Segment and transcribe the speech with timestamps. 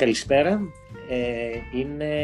[0.00, 0.60] Καλησπέρα.
[1.08, 2.14] Ε, είναι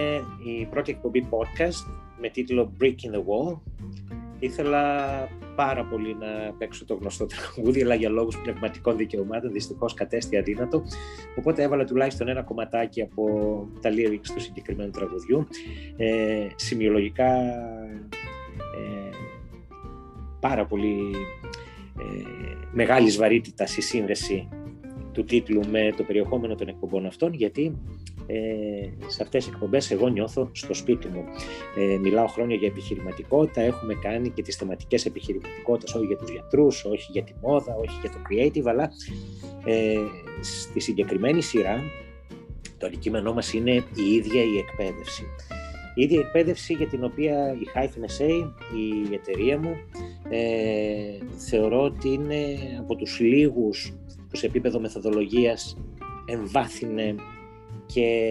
[0.44, 3.58] η πρώτη εκπομπή podcast με τίτλο Brick in the Wall.
[4.38, 5.08] Ήθελα
[5.56, 10.82] πάρα πολύ να παίξω το γνωστό τραγούδι, αλλά για λόγους πνευματικών δικαιωμάτων δυστυχώς κατέστη αδύνατο.
[11.38, 13.24] Οπότε έβαλα τουλάχιστον ένα κομματάκι από
[13.80, 15.46] τα lyrics του συγκεκριμένου τραγουδιού.
[15.96, 17.32] Ε, σημειολογικά
[18.76, 19.10] ε,
[20.40, 21.14] πάρα πολύ
[21.98, 22.04] ε,
[22.72, 24.48] μεγάλης βαρύτητας η σύνδεση
[25.16, 27.78] του τίτλου με το περιεχόμενο των εκπομπών αυτών, γιατί
[28.26, 28.36] ε,
[29.06, 31.24] σε αυτές τις εκπομπές εγώ νιώθω στο σπίτι μου.
[31.76, 36.84] Ε, μιλάω χρόνια για επιχειρηματικότητα, έχουμε κάνει και τις θεματικές επιχειρηματικότητες, όχι για τους γιατρούς,
[36.84, 38.90] όχι για τη μόδα, όχι για το creative, αλλά
[39.64, 39.98] ε,
[40.40, 41.82] στη συγκεκριμένη σειρά
[42.78, 45.24] το αντικείμενό μας είναι η ίδια η εκπαίδευση.
[45.94, 49.76] Η ίδια εκπαίδευση για την οποία η Hyphen SA, η εταιρεία μου,
[50.28, 53.94] ε, θεωρώ ότι είναι από τους λίγους
[54.36, 55.76] που σε επίπεδο μεθοδολογίας
[56.24, 57.14] εμβάθυνε
[57.86, 58.30] και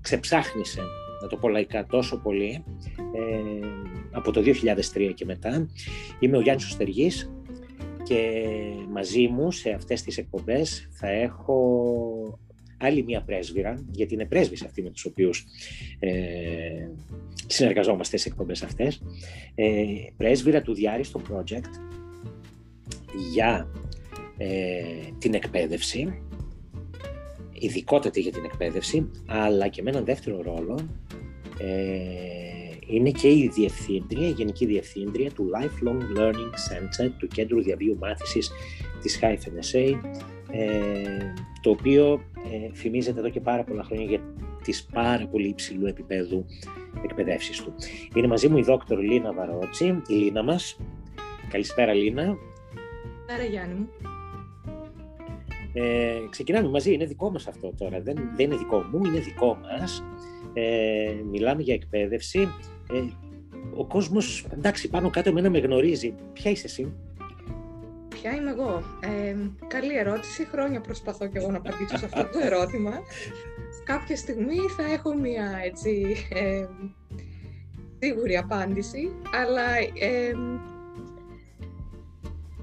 [0.00, 0.80] ξεψάχνησε,
[1.22, 2.64] να το πω λαϊκά, τόσο πολύ
[2.96, 3.66] ε,
[4.10, 5.68] από το 2003 και μετά.
[6.20, 7.32] Είμαι ο Γιάννης Οστεργής
[8.02, 8.42] και
[8.92, 12.38] μαζί μου σε αυτές τις εκπομπές θα έχω
[12.78, 15.46] άλλη μία πρέσβυρα, γιατί είναι πρέσβεις αυτοί με τους οποίους
[15.98, 16.10] ε,
[17.46, 19.02] συνεργαζόμαστε στις εκπομπές αυτές,
[19.54, 19.84] ε,
[20.16, 21.70] πρέσβυρα του Διάριστο Project
[23.32, 23.68] για
[24.38, 24.82] ε,
[25.18, 26.22] την εκπαίδευση,
[27.52, 30.78] ειδικότητα για την εκπαίδευση, αλλά και με έναν δεύτερο ρόλο
[31.58, 32.28] ε,
[32.86, 38.50] είναι και η διευθύντρια, η γενική διευθύντρια του Lifelong Learning Center, του Κέντρου Διαβίου Μάθησης
[39.02, 40.00] της HIFNSA,
[40.50, 42.20] ε, το οποίο
[42.52, 44.20] ε, φημίζεται εδώ και πάρα πολλά χρόνια για
[44.62, 46.46] τις πάρα πολύ υψηλού επίπεδου
[47.04, 47.74] εκπαιδεύσεις του.
[48.14, 50.78] Είναι μαζί μου η δόκτωρ Λίνα Βαρότσι, η Λίνα μας.
[51.50, 52.36] Καλησπέρα Λίνα.
[53.26, 54.17] Καλησπέρα Γιάννη μου.
[55.72, 59.58] Ε, ξεκινάμε μαζί, είναι δικό μας αυτό τώρα, δεν, δεν είναι δικό μου, είναι δικό
[59.62, 60.04] μας.
[60.52, 62.40] Ε, μιλάμε για εκπαίδευση.
[62.92, 63.02] Ε,
[63.76, 66.14] ο κόσμος, εντάξει, πάνω κάτω εμένα με γνωρίζει.
[66.32, 66.92] Ποια είσαι εσύ;
[68.08, 70.46] Ποια είμαι εγώ; Ε, καλή ερώτηση.
[70.46, 72.92] Χρόνια προσπαθώ και εγώ να απαντήσω σε αυτό το ερώτημα.
[73.84, 76.66] Κάποια στιγμή θα έχω μία έτσι ε,
[77.98, 79.10] σίγουρη απάντηση,
[79.42, 80.32] αλλά ε,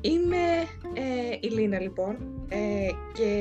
[0.06, 0.46] είμαι
[0.94, 2.18] ε, η Λίνα λοιπόν
[2.50, 3.32] ε, και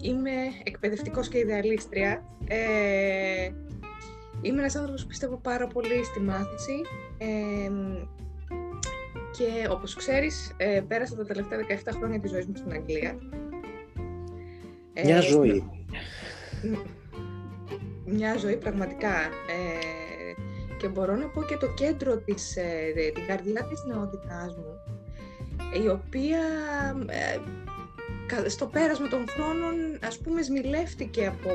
[0.00, 0.30] είμαι
[0.64, 2.24] εκπαιδευτικός και ιδεαλίστρια.
[2.48, 3.50] Ε,
[4.42, 6.80] είμαι ένας άνθρωπος που πιστεύω πάρα πολύ στη μάθηση
[7.18, 7.70] ε,
[9.30, 13.18] και όπως ξέρεις ε, πέρασα τα τελευταία 17 χρόνια της ζωής μου στην Αγγλία.
[15.04, 15.64] Μια ζωή.
[18.04, 19.14] Μια ζωή πραγματικά.
[20.78, 22.56] και μπορώ να πω και το κέντρο της,
[23.14, 24.89] την καρδιά της νεότητάς μου
[25.84, 26.38] η οποία
[27.06, 29.74] ε, στο πέρασμα των χρόνων
[30.06, 31.50] ας πούμε σμιλεύτηκε από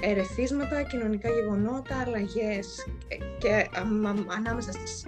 [0.00, 2.86] ερεθίσματα, κοινωνικά γεγονότα, αλλαγές
[3.38, 3.68] και
[4.36, 5.06] ανάμεσα στις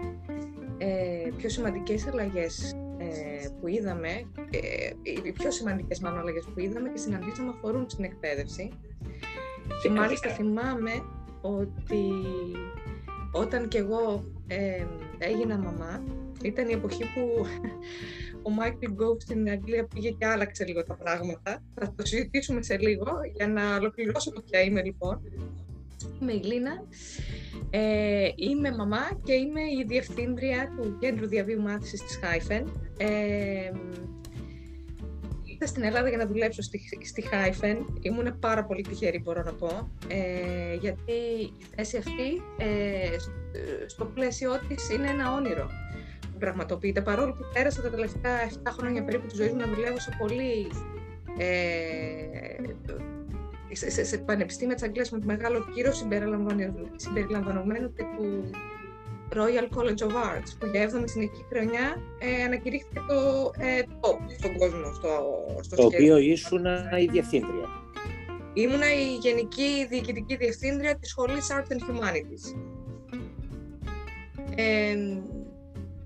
[0.78, 4.08] ε, πιο σημαντικές αλλαγές ε, που είδαμε,
[4.50, 4.90] ε,
[5.24, 8.70] οι πιο σημαντικές μάλλον αλλαγές που είδαμε και συναντήσαμε αφορούν στην εκπαίδευση.
[9.82, 10.90] Και μάλιστα θυμάμαι
[11.40, 12.10] ότι
[13.32, 14.84] όταν και εγώ ε,
[15.19, 16.02] έγινα μαμά,
[16.42, 17.47] ήταν η εποχή που
[18.47, 21.62] ο Μάικλ Γκόβ στην Αγγλία πήγε και άλλαξε λίγο τα πράγματα.
[21.75, 25.20] Θα το συζητήσουμε σε λίγο για να ολοκληρώσω το ποια είμαι λοιπόν.
[26.20, 26.84] Είμαι η Λίνα,
[27.70, 32.70] ε, είμαι μαμά και είμαι η διευθύντρια του Κέντρου Διαβίου Μάθησης της Χάιφεν.
[32.97, 33.70] Ε,
[35.44, 37.98] ήρθα στην Ελλάδα για να δουλέψω στη, στη Χάιφεν.
[38.00, 43.19] Ήμουν πάρα πολύ τυχερή μπορώ να πω, ε, γιατί η θέση αυτή ε,
[43.86, 45.70] στο πλαίσιο της είναι ένα όνειρο
[46.44, 50.10] πραγματοποιείται, παρόλο που πέρασα τα τελευταία 7 χρόνια περίπου της ζωής μου να δουλεύω σε
[50.19, 50.70] πολύ.
[51.38, 51.47] Ε,
[53.75, 55.92] σε, σε, σε πανεπιστήμια της Αγγλίας με μεγάλο κύριο
[56.97, 58.50] συμπεριλαμβανομένου και του
[59.34, 64.56] Royal College of Arts, που για 7η συνεχή χρονιά ε, ανακηρύχθηκε το ε, top στον
[64.58, 64.93] κόσμο.
[64.94, 65.11] Στο,
[65.61, 66.64] στο το οποίο ήσουν
[67.00, 67.69] η διευθύντρια.
[68.55, 72.44] Ήμουνα η Γενική Διοικητική Διευθύντρια της Σχολής Arts and Humanities.
[74.56, 74.94] Ε,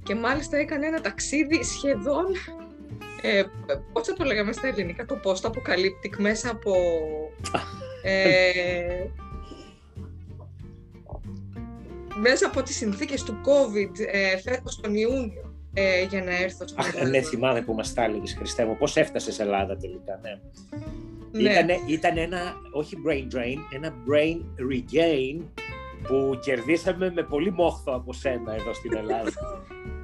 [0.06, 2.26] και μάλιστα έκανε ένα ταξίδι σχεδόν,
[3.22, 3.42] ε,
[3.92, 6.72] πώς θα το λέγαμε στα ελληνικά, το post apocalyptic μέσα από...
[8.02, 9.06] Ε,
[12.20, 16.84] μέσα από τις συνθήκες του COVID ε, φέτος τον Ιούνιο ε, για να έρθω στην
[16.86, 17.08] Ελλάδα.
[17.08, 18.76] ναι, θυμάμαι που μας τα έλεγες, Χριστέ μου.
[18.76, 20.40] Πώς έφτασες Ελλάδα τελικά, ναι.
[21.42, 21.50] ναι.
[21.50, 24.38] Ήτανε, ήταν ένα, όχι brain drain, ένα brain
[24.70, 25.44] regain
[26.06, 29.32] που κερδίσαμε με πολύ μόχθο από σένα εδώ στην Ελλάδα.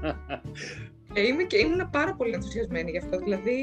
[1.14, 3.18] Ε, είμαι και ήμουν πάρα πολύ ενθουσιασμένη γι' αυτό.
[3.18, 3.58] Δηλαδή,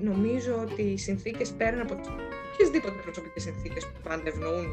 [0.00, 1.94] νομίζω ότι οι συνθήκες πέραν από
[2.52, 4.66] οποιασδήποτε προσωπικές συνθήκες που πάντα ευνοούν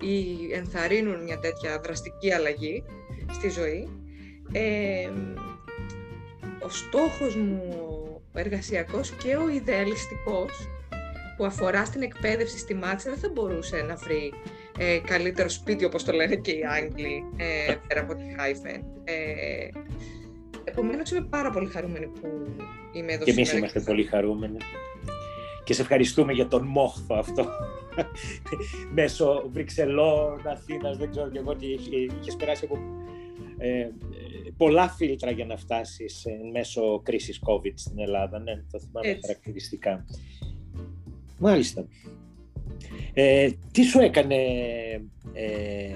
[0.00, 2.84] ή ενθαρρύνουν μια τέτοια δραστική αλλαγή
[3.32, 3.88] στη ζωή.
[4.52, 5.10] Ε,
[6.64, 10.68] ο στόχος μου εργασιακός και ο ιδεαλιστικός
[11.36, 14.32] που αφορά στην εκπαίδευση στη Μάτσα δεν θα μπορούσε να βρει
[14.78, 18.84] ε, καλύτερο σπίτι όπως το λένε και οι Άγγλοι ε, πέρα από τη Χάιφεν.
[19.04, 19.68] Ε,
[20.64, 22.28] επομένως είμαι πάρα πολύ χαρούμενη που
[22.92, 24.56] είμαι εδώ και εμείς είμαστε πολύ χαρούμενοι
[25.64, 27.48] και σε ευχαριστούμε για τον μόχθο αυτό
[28.98, 32.78] μέσω Βρυξελών, Αθήνας, δεν ξέρω και εγώ τι είχες περάσει από
[33.58, 33.88] ε,
[34.56, 39.20] πολλά φίλτρα για να φτάσεις μέσω κρίσης COVID στην Ελλάδα, ναι, το θυμάμαι Έτσι.
[39.26, 40.04] χαρακτηριστικά.
[41.38, 41.86] Μάλιστα.
[43.12, 44.36] Ε, τι σου έκανε,
[45.32, 45.94] ε,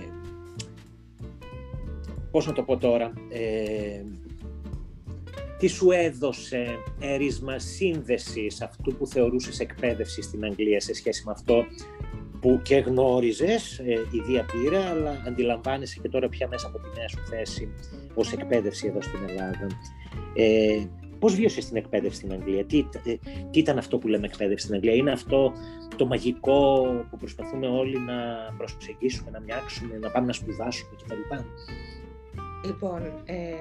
[2.30, 4.02] πώς να το πω τώρα, ε,
[5.58, 6.66] τι σου έδωσε
[7.00, 11.64] έρισμα σύνδεσης αυτού που θεωρούσες εκπαίδευση στην Αγγλία σε σχέση με αυτό
[12.40, 17.08] που και γνώριζες ε, η διαπήρα, αλλά αντιλαμβάνεσαι και τώρα πια μέσα από τη νέα
[17.08, 17.68] σου θέση
[18.14, 19.66] ως εκπαίδευση εδώ στην Ελλάδα.
[20.34, 20.84] Ε,
[21.18, 23.14] Πώς βίωσε την εκπαίδευση στην Αγγλία, τι, ε,
[23.50, 25.52] τι ήταν αυτό που λέμε εκπαίδευση στην Αγγλία, είναι αυτό
[25.96, 28.14] το μαγικό που προσπαθούμε όλοι να
[28.56, 31.34] προσεγγίσουμε, να μοιάξουμε, να πάμε να σπουδάσουμε κτλ.
[32.66, 33.54] Λοιπόν, ε,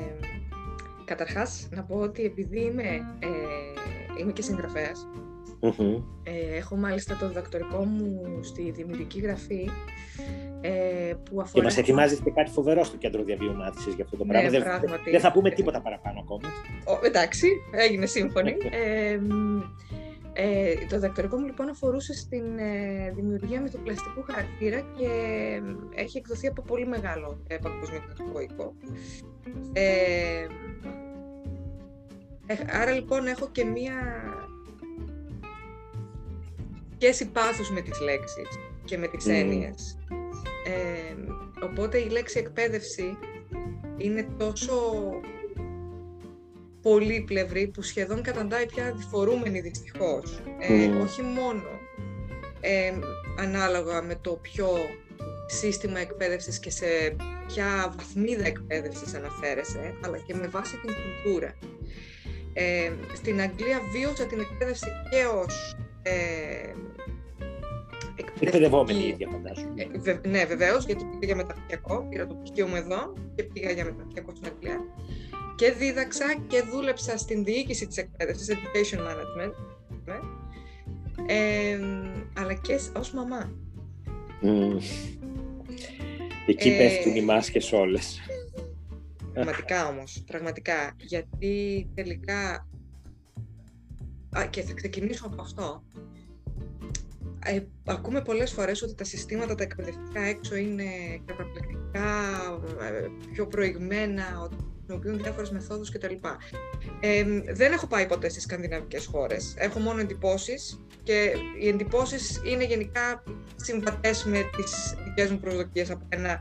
[1.05, 2.83] καταρχάς να πω ότι επειδή είμαι,
[3.19, 5.07] ε, είμαι και συγγραφέας,
[6.23, 9.69] ε, έχω μάλιστα το διδακτορικό μου στη δημιουργική γραφή
[10.54, 10.54] ε,
[11.23, 11.51] που αφορά...
[11.51, 14.49] Και μας ετοιμάζεις και κάτι φοβερό στο κέντρο διαβίου μάθησης για αυτό το πράγμα.
[14.49, 14.63] Ναι, δεν,
[15.11, 16.49] δεν θα πούμε τίποτα παραπάνω ακόμα.
[16.85, 18.55] Ο, εντάξει, έγινε σύμφωνη.
[18.71, 19.19] ε,
[20.37, 25.09] ε, το διδακτορικό μου λοιπόν αφορούσε στην ε, δημιουργία μυθοπλαστικού χαρακτήρα και
[25.95, 28.73] έχει εκδοθεί από πολύ μεγάλο ε, παγκοσμιοποιητικό οίκο.
[29.73, 30.47] Ε,
[32.81, 33.93] άρα λοιπόν έχω και μία
[36.99, 38.47] σχέση πάθους με τις λέξεις
[38.83, 39.31] και με τις mm.
[40.65, 41.17] Έννοιες.
[41.61, 43.17] Ε, οπότε η λέξη εκπαίδευση
[43.97, 44.73] είναι τόσο
[46.81, 50.41] πολύπλευρη που σχεδόν καταντάει πια διφορούμενη δυστυχώς.
[50.59, 51.63] Ε, όχι μόνο
[52.61, 52.93] ε,
[53.39, 54.67] ανάλογα με το ποιο
[55.47, 57.15] σύστημα εκπαίδευσης και σε
[57.47, 61.55] ποια βαθμίδα εκπαίδευσης αναφέρεσαι, αλλά και με βάση την κουλτούρα.
[62.53, 66.73] Ε, στην Αγγλία βίωσα την εκπαίδευση και ως ε,
[68.39, 69.81] Εκπαιδευόμενη η ίδια, φαντάζομαι.
[70.05, 72.07] Ε, ναι, βεβαίως, γιατί πήγα για μεταπτυχιακό.
[72.09, 74.79] Πήρα το πτυχίο μου εδώ και πήγα για μεταπτυχιακό στην Αγγλία.
[75.55, 79.53] Και δίδαξα και δούλεψα στην διοίκηση της εκπαίδευσης, education management,
[80.05, 80.19] ναι.
[81.33, 81.79] ε,
[82.37, 83.51] αλλά και ως μαμά.
[84.41, 84.77] Mm.
[86.45, 88.19] Εκεί ε, πέφτουν οι μάσκες όλες.
[89.33, 90.95] Πραγματικά όμως, πραγματικά.
[90.97, 92.67] Γιατί τελικά...
[94.37, 95.83] Α, και θα ξεκινήσω από αυτό
[97.45, 100.83] ε, ακούμε πολλές φορές ότι τα συστήματα τα εκπαιδευτικά έξω είναι
[101.25, 102.09] καταπληκτικά,
[102.81, 104.55] ε, πιο προηγμένα, ότι
[104.85, 106.13] χρησιμοποιούν διάφορες μεθόδους κτλ.
[106.99, 109.53] Ε, δεν έχω πάει ποτέ στις σκανδιναβικές χώρες.
[109.57, 113.23] Έχω μόνο εντυπώσεις και οι εντυπώσεις είναι γενικά
[113.55, 116.37] συμβατές με τις δικές μου προσδοκίες από ένα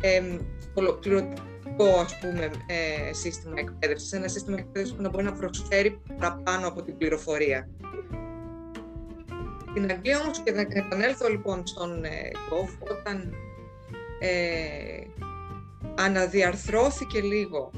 [0.00, 0.22] ε,
[0.74, 6.68] ολοκληρωτικό ας πούμε, ε, σύστημα εκπαίδευσης, ένα σύστημα εκπαίδευσης που να μπορεί να προσφέρει παραπάνω
[6.68, 7.68] από την πληροφορία.
[9.74, 12.30] Στην Αγγλία όμως και να επανέλθω λοιπόν στον ε,
[12.80, 13.34] όταν
[14.20, 15.06] ε,
[15.94, 17.70] αναδιαρθρώθηκε λίγο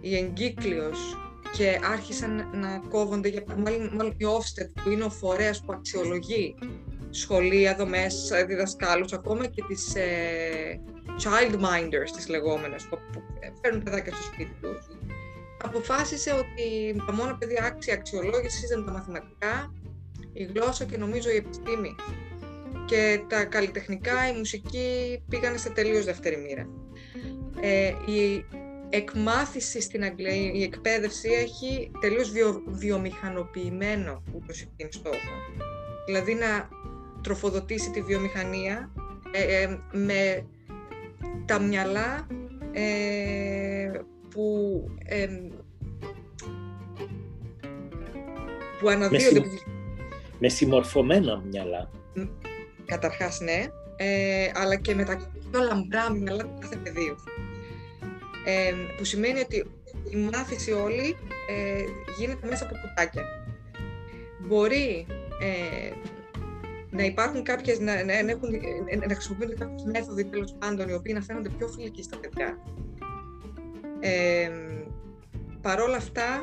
[0.00, 1.18] η εγκύκλειος
[1.52, 6.54] και άρχισαν να κόβονται, για, μάλλον, μάλλον η Ofsted που είναι ο φορέας που αξιολογεί
[7.10, 10.80] σχολεία, δομές, διδασκάλους, ακόμα και τις ε,
[11.22, 13.22] child minders, τις λεγόμενες, που, που
[13.62, 14.86] φέρνουν παιδάκια στο σπίτι τους,
[15.62, 19.72] αποφάσισε ότι τα μόνα παιδιά άξια αξιολόγησης ήταν τα μαθηματικά
[20.36, 21.94] η γλώσσα και νομίζω η επιστήμη.
[22.86, 26.68] Και τα καλλιτεχνικά, η μουσική πήγανε σε τελείως δεύτερη μοίρα.
[27.60, 28.44] Ε, η
[28.90, 35.16] εκμάθηση στην Αγγλία, η εκπαίδευση έχει τελείως βιο, βιομηχανοποιημένο ούτως ή στόχο.
[36.06, 36.68] Δηλαδή να
[37.22, 38.90] τροφοδοτήσει τη βιομηχανία
[39.32, 40.46] ε, ε, με
[41.44, 42.26] τα μυαλά
[42.72, 43.90] ε,
[44.30, 44.84] που,
[48.80, 49.42] που αναδύονται,
[50.38, 51.90] με συμμορφωμένα μυαλά.
[52.84, 53.66] Καταρχάς ναι,
[53.96, 55.16] ε, αλλά και με τα
[55.50, 57.14] πιο λαμπρά μυαλά του κάθε πεδίου.
[58.44, 59.56] Ε, που σημαίνει ότι
[60.10, 61.16] η μάθηση όλη
[61.48, 61.84] ε,
[62.18, 63.22] γίνεται μέσα από κουτάκια.
[64.46, 65.06] Μπορεί
[65.40, 65.90] ε,
[66.90, 68.50] να υπάρχουν κάποιες, να, να, έχουν,
[69.08, 72.58] να χρησιμοποιούνται κάποιες μέθοδοι τέλος πάντων οι οποίοι να φαίνονται πιο φιλικοί στα παιδιά.
[74.00, 74.50] Ε,
[75.60, 76.42] παρόλα αυτά,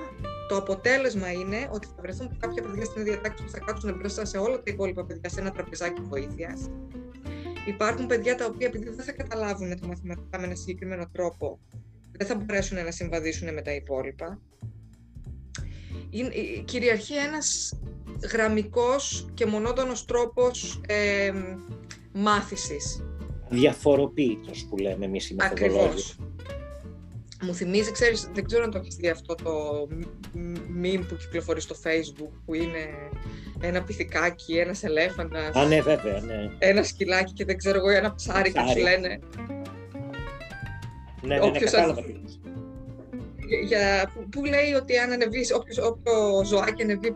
[0.50, 4.26] το αποτέλεσμα είναι ότι θα βρεθούν κάποια παιδιά στην ίδια τάξη που θα κάτσουν μπροστά
[4.26, 6.70] σε όλα τα υπόλοιπα παιδιά σε ένα τραπεζάκι βοήθειας.
[7.68, 11.60] Υπάρχουν παιδιά τα οποία επειδή δεν θα καταλάβουν τα μαθηματικά με ένα συγκεκριμένο τρόπο,
[12.12, 14.40] δεν θα μπορέσουν να συμβαδίσουν με τα υπόλοιπα.
[16.66, 17.80] Κυριαρχεί ένας
[18.32, 21.34] γραμμικός και μονότονος τρόπος ε,
[22.14, 23.04] μάθησης.
[23.50, 26.18] Διαφοροποίητος που λέμε εμείς οι Ακριβώς.
[27.44, 29.88] Μου θυμίζει, ξέρεις, δεν ξέρω αν το έχεις δει αυτό το
[30.84, 33.10] meme που κυκλοφορεί στο facebook που είναι
[33.62, 35.56] ένα πυθικάκι, ένας ελέφαντας.
[35.56, 36.52] Α, ναι, βέβαια, ναι.
[36.60, 39.20] Ένα σκυλάκι και δεν ξέρω εγώ, ένα ψάρι και σου λένε.
[41.22, 42.02] Ναι, ναι, ναι, κατάλαβα
[43.66, 47.16] για, που, που, λέει ότι αν ανεβείς, όποιος, όποιο ζωάκι ανεβεί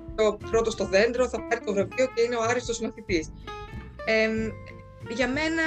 [0.51, 3.33] πρώτο στο δέντρο θα πάρει το βραβείο και είναι ο άριστος μαθητής.
[4.05, 4.29] Ε,
[5.13, 5.63] για μένα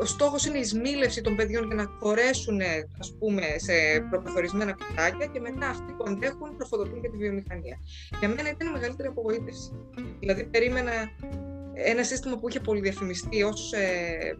[0.00, 2.60] ο στόχος είναι η σμήλευση των παιδιών για να χωρέσουν
[2.98, 3.72] ας πούμε, σε
[4.10, 7.78] προκαθορισμένα κουτάκια και μετά αυτοί που αντέχουν τροφοδοτούν και τη βιομηχανία.
[8.18, 9.70] Για μένα ήταν η μεγαλύτερη απογοήτευση.
[10.20, 10.92] Δηλαδή περίμενα
[11.74, 14.36] ένα σύστημα που είχε πολυδιαφημιστεί ως, ε,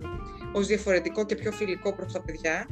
[0.52, 2.66] ως διαφορετικό και πιο φιλικό προς τα παιδιά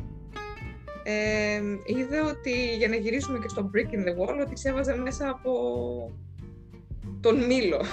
[1.02, 5.28] ε, είδα ότι για να γυρίσουμε και στο Brick in the Wall ότι ξέβαζε μέσα
[5.28, 5.52] από
[7.20, 7.84] τον Μήλο.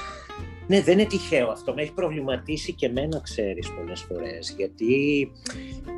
[0.69, 1.73] Ναι, δεν είναι τυχαίο αυτό.
[1.73, 4.53] Με έχει προβληματίσει και εμένα, ξέρεις, πολλές φορές.
[4.57, 5.31] Γιατί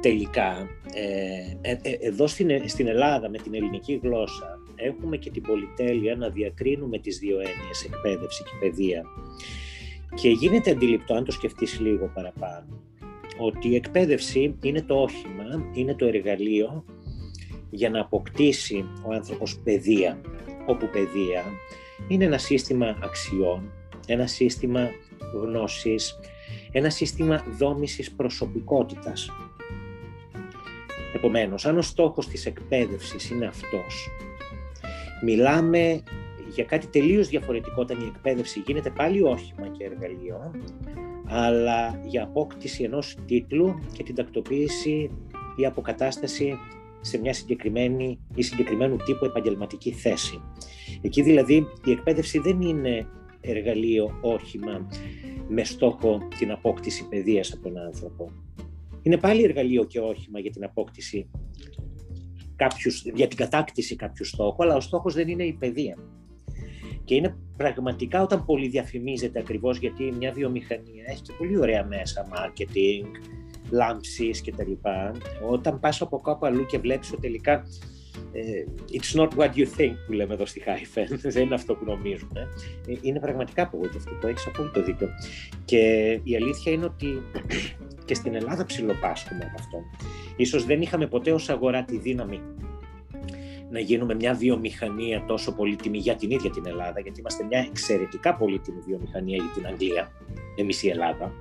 [0.01, 5.41] τελικά, ε, ε, ε, εδώ στην, στην Ελλάδα, με την ελληνική γλώσσα, έχουμε και την
[5.41, 9.03] πολυτέλεια να διακρίνουμε τις δύο έννοιες, εκπαίδευση και παιδεία.
[10.15, 12.83] Και γίνεται αντιληπτό, αν το σκεφτείς λίγο παραπάνω,
[13.37, 16.85] ότι η εκπαίδευση είναι το όχημα, είναι το εργαλείο
[17.69, 20.21] για να αποκτήσει ο άνθρωπος παιδεία,
[20.65, 21.43] όπου παιδεία
[22.07, 23.71] είναι ένα σύστημα αξιών,
[24.07, 24.89] ένα σύστημα
[25.33, 26.19] γνώσης,
[26.71, 29.29] ένα σύστημα δόμησης προσωπικότητας.
[31.13, 34.09] Επομένως, αν ο στόχος της εκπαίδευσης είναι αυτός,
[35.23, 36.03] μιλάμε
[36.53, 40.51] για κάτι τελείως διαφορετικό όταν η εκπαίδευση γίνεται πάλι όχημα και εργαλείο,
[41.25, 45.11] αλλά για απόκτηση ενός τίτλου και την τακτοποίηση
[45.55, 46.57] ή αποκατάσταση
[47.01, 50.41] σε μια συγκεκριμένη ή συγκεκριμένου τύπου επαγγελματική θέση.
[51.01, 53.07] Εκεί δηλαδή η εκπαίδευση δεν είναι
[53.41, 54.87] εργαλείο, όχημα
[55.47, 58.31] με στόχο την απόκτηση παιδείας από τον άνθρωπο.
[59.01, 61.29] Είναι πάλι εργαλείο και όχημα για την απόκτηση
[62.55, 65.97] κάποιους, για την κατάκτηση κάποιου στόχου, αλλά ο στόχος δεν είναι η παιδεία.
[67.03, 73.05] Και είναι πραγματικά όταν πολυδιαφημίζεται ακριβώς γιατί μια βιομηχανία έχει και πολύ ωραία μέσα, marketing,
[73.69, 75.11] λάμψεις και τα λοιπά,
[75.49, 77.61] όταν πας από κάπου αλλού και βλέπεις ότι τελικά ε,
[78.91, 82.47] it's not what you think που λέμε εδώ στη Χάιφεν, δεν είναι αυτό που νομίζουμε.
[82.87, 85.09] Ε, είναι πραγματικά απογοητευτικό, έχεις απόλυτο δίκιο.
[85.65, 85.79] Και
[86.23, 87.21] η αλήθεια είναι ότι
[88.05, 89.77] και στην Ελλάδα ψηλοπάσχουμε από αυτό.
[90.35, 92.41] Ίσως δεν είχαμε ποτέ ως αγορά τη δύναμη
[93.71, 98.35] να γίνουμε μια βιομηχανία τόσο πολύτιμη για την ίδια την Ελλάδα, γιατί είμαστε μια εξαιρετικά
[98.35, 100.11] πολύτιμη βιομηχανία για την Αγγλία,
[100.55, 101.33] εμείς η Ελλάδα,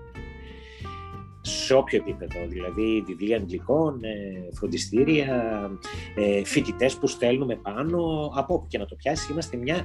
[1.40, 5.70] σε όποιο επίπεδο, δηλαδή βιβλία αγγλικών, ε, φροντιστήρια,
[6.14, 9.84] ε, φοιτητές που στέλνουμε πάνω, από όπου και να το πιάσεις, είμαστε μια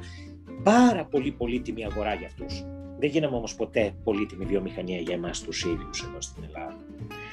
[0.63, 2.65] πάρα πολύ πολύτιμη αγορά για αυτούς.
[2.99, 6.77] Δεν γίναμε όμως ποτέ πολύτιμη βιομηχανία για εμάς τους ίδιους εδώ στην Ελλάδα.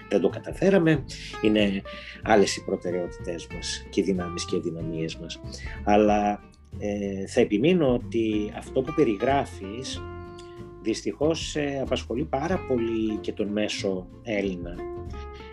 [0.08, 1.04] Δεν το καταφέραμε,
[1.42, 1.82] είναι
[2.22, 5.40] άλλες οι προτεραιότητές μας και οι δυνάμεις και οι δυναμίες μας.
[5.84, 6.42] Αλλά
[6.78, 10.02] ε, θα επιμείνω ότι αυτό που περιγράφεις
[10.82, 14.74] δυστυχώς ε, απασχολεί πάρα πολύ και τον μέσο Έλληνα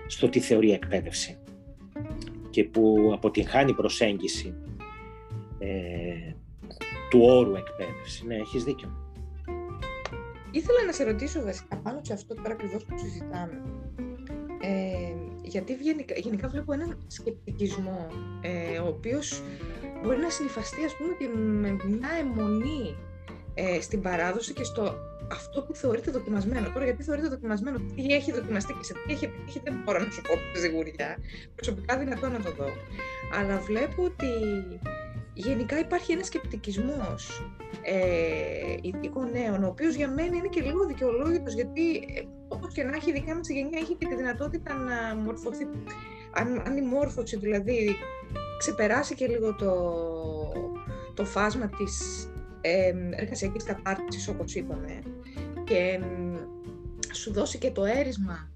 [0.07, 1.37] στο τι θεωρεί εκπαίδευση
[2.49, 4.53] και που αποτυγχάνει προσέγγιση
[5.59, 6.33] ε,
[7.09, 8.25] του όρου εκπαίδευση.
[8.25, 8.89] Ναι, έχεις δίκιο.
[10.51, 13.61] Ήθελα να σε ρωτήσω βασικά πάνω σε αυτό τώρα ακριβώς που συζητάμε.
[14.61, 18.07] Ε, γιατί γενικά, γενικά βλέπω έναν σκεπτικισμό
[18.41, 19.41] ε, ο οποίος
[20.03, 22.95] μπορεί να συνειφαστεί ας πούμε και με μια αιμονή
[23.53, 24.95] ε, στην παράδοση και στο
[25.31, 26.69] αυτό που θεωρείται δοκιμασμένο.
[26.73, 30.11] Τώρα, γιατί θεωρείται δοκιμασμένο, τι έχει δοκιμαστεί και σε τι έχει επιτύχει, δεν μπορώ να
[30.11, 31.17] σου πω σιγουριά.
[31.55, 32.69] Προσωπικά δυνατό να το δω.
[33.39, 34.27] Αλλά βλέπω ότι
[35.33, 41.53] γενικά υπάρχει ένας σκεπτικισμός ε, ειδικών νέων, ο οποίος για μένα είναι και λίγο δικαιολόγητος,
[41.53, 45.15] γιατί ε, όπως και να έχει η δικιά μας γενιά έχει και τη δυνατότητα να
[45.15, 45.67] μορφωθεί.
[46.33, 47.95] Αν, αν η μόρφωση δηλαδή
[48.57, 49.73] ξεπεράσει και λίγο το,
[51.13, 52.38] το φάσμα της ε,
[53.15, 54.99] εργασιακής κατάρτισης όπως είπαμε
[55.63, 55.99] και
[57.13, 58.51] σου δώσει και το έρισμα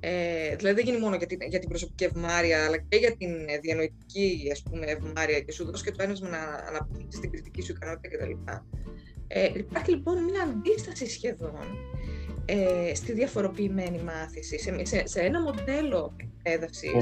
[0.00, 3.30] ε, δηλαδή δεν γίνει μόνο για την, για την προσωπική ευμάρεια αλλά και για την
[3.60, 7.72] διανοητική ας πούμε, ευμάρεια και σου δώσει και το έρισμα να αναπτύξεις την κριτική σου
[7.72, 8.30] ικανότητα κτλ.
[9.28, 11.66] Ε, υπάρχει λοιπόν μια αντίσταση σχεδόν
[12.44, 16.92] ε, στη διαφοροποιημένη μάθηση, σε, σε, σε ένα μοντέλο εκπαίδευσης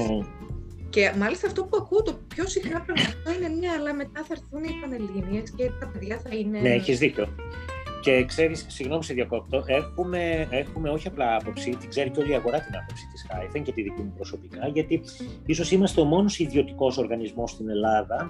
[0.89, 4.63] Και μάλιστα αυτό που ακούω το πιο συχνά πραγματικά είναι ναι, αλλά μετά θα έρθουν
[4.63, 6.59] οι Πανελλήνιες και τα παιδιά θα είναι...
[6.59, 7.27] Ναι, έχεις δίκιο.
[8.01, 12.35] Και ξέρεις, συγγνώμη σε διακόπτω, έχουμε, έχουμε όχι απλά άποψη, την ξέρει και όλη η
[12.35, 15.01] αγορά την άποψη της Χάιφεν και τη δική μου προσωπικά, γιατί
[15.45, 18.29] ίσως είμαστε ο μόνος ιδιωτικός οργανισμός στην Ελλάδα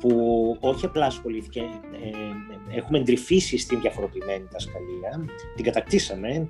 [0.00, 5.24] που όχι απλά ασχολήθηκε, ε, έχουμε εντρυφήσει στην διαφοροποιημένη δασκαλία,
[5.54, 6.48] την κατακτήσαμε ε,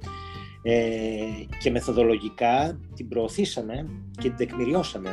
[1.59, 5.11] και μεθοδολογικά την προωθήσαμε και την τεκμηριώσαμε.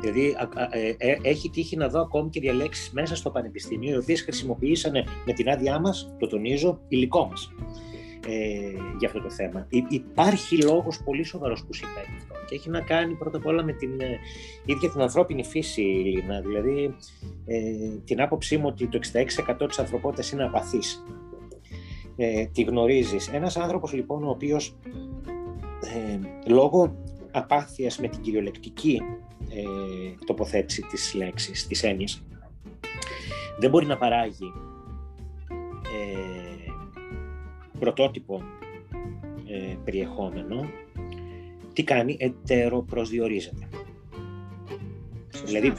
[0.00, 0.36] Δηλαδή,
[0.70, 5.04] ε, ε, έχει τύχει να δω ακόμη και διαλέξεις μέσα στο Πανεπιστήμιο, οι οποίες χρησιμοποιήσανε
[5.26, 7.50] με την άδειά μας, το τονίζω, υλικό μας
[8.26, 9.66] ε, για αυτό το θέμα.
[9.88, 13.72] υπάρχει λόγος πολύ σοβαρός που σημαίνει αυτό και έχει να κάνει πρώτα απ' όλα με
[13.72, 14.18] την ε,
[14.64, 16.40] ίδια την ανθρώπινη φύση, Λίνα.
[16.40, 16.96] Δηλαδή,
[17.46, 17.58] ε,
[18.04, 21.04] την άποψή μου ότι το 66% της ανθρωπότητας είναι απαθής.
[22.16, 23.28] Ε, τη γνωρίζεις.
[23.28, 24.76] Ένας άνθρωπος λοιπόν ο οποίος
[25.80, 26.96] ε, λόγω
[27.30, 29.00] απάθειας με την κυριολεκτική
[29.50, 32.24] ε, τοποθέτηση της λέξης, της έννοιας,
[33.58, 34.52] δεν μπορεί να παράγει
[35.84, 36.70] ε,
[37.78, 38.42] πρωτότυπο
[39.46, 40.70] ε, περιεχόμενο,
[41.72, 43.68] τι κάνει, εταίρο προσδιορίζεται.
[45.44, 45.72] Δηλαδή,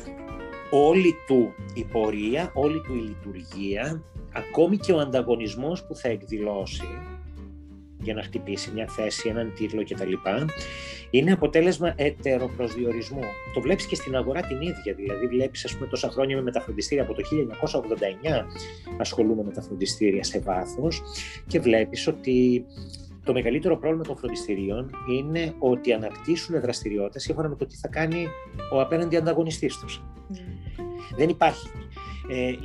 [0.71, 4.03] όλη του η πορεία, όλη του η λειτουργία,
[4.35, 6.83] ακόμη και ο ανταγωνισμός που θα εκδηλώσει
[7.99, 10.13] για να χτυπήσει μια θέση, έναν τίτλο κτλ.
[11.09, 13.23] Είναι αποτέλεσμα ετεροπροσδιορισμού.
[13.53, 14.93] Το βλέπεις και στην αγορά την ίδια.
[14.95, 18.45] Δηλαδή, βλέπεις, ας πούμε, τόσα χρόνια με μεταφροντιστήρια από το 1989
[18.97, 21.01] ασχολούμαι με τα φροντιστήρια σε βάθος
[21.47, 22.65] και βλέπεις ότι
[23.23, 28.27] το μεγαλύτερο πρόβλημα των φροντιστηρίων είναι ότι αναπτύσσουν δραστηριότητες σύμφωνα με το τι θα κάνει
[28.71, 30.03] ο απέναντι ανταγωνιστής τους.
[30.33, 30.37] Mm.
[31.15, 31.69] Δεν υπάρχει
[32.29, 32.55] ε, ε,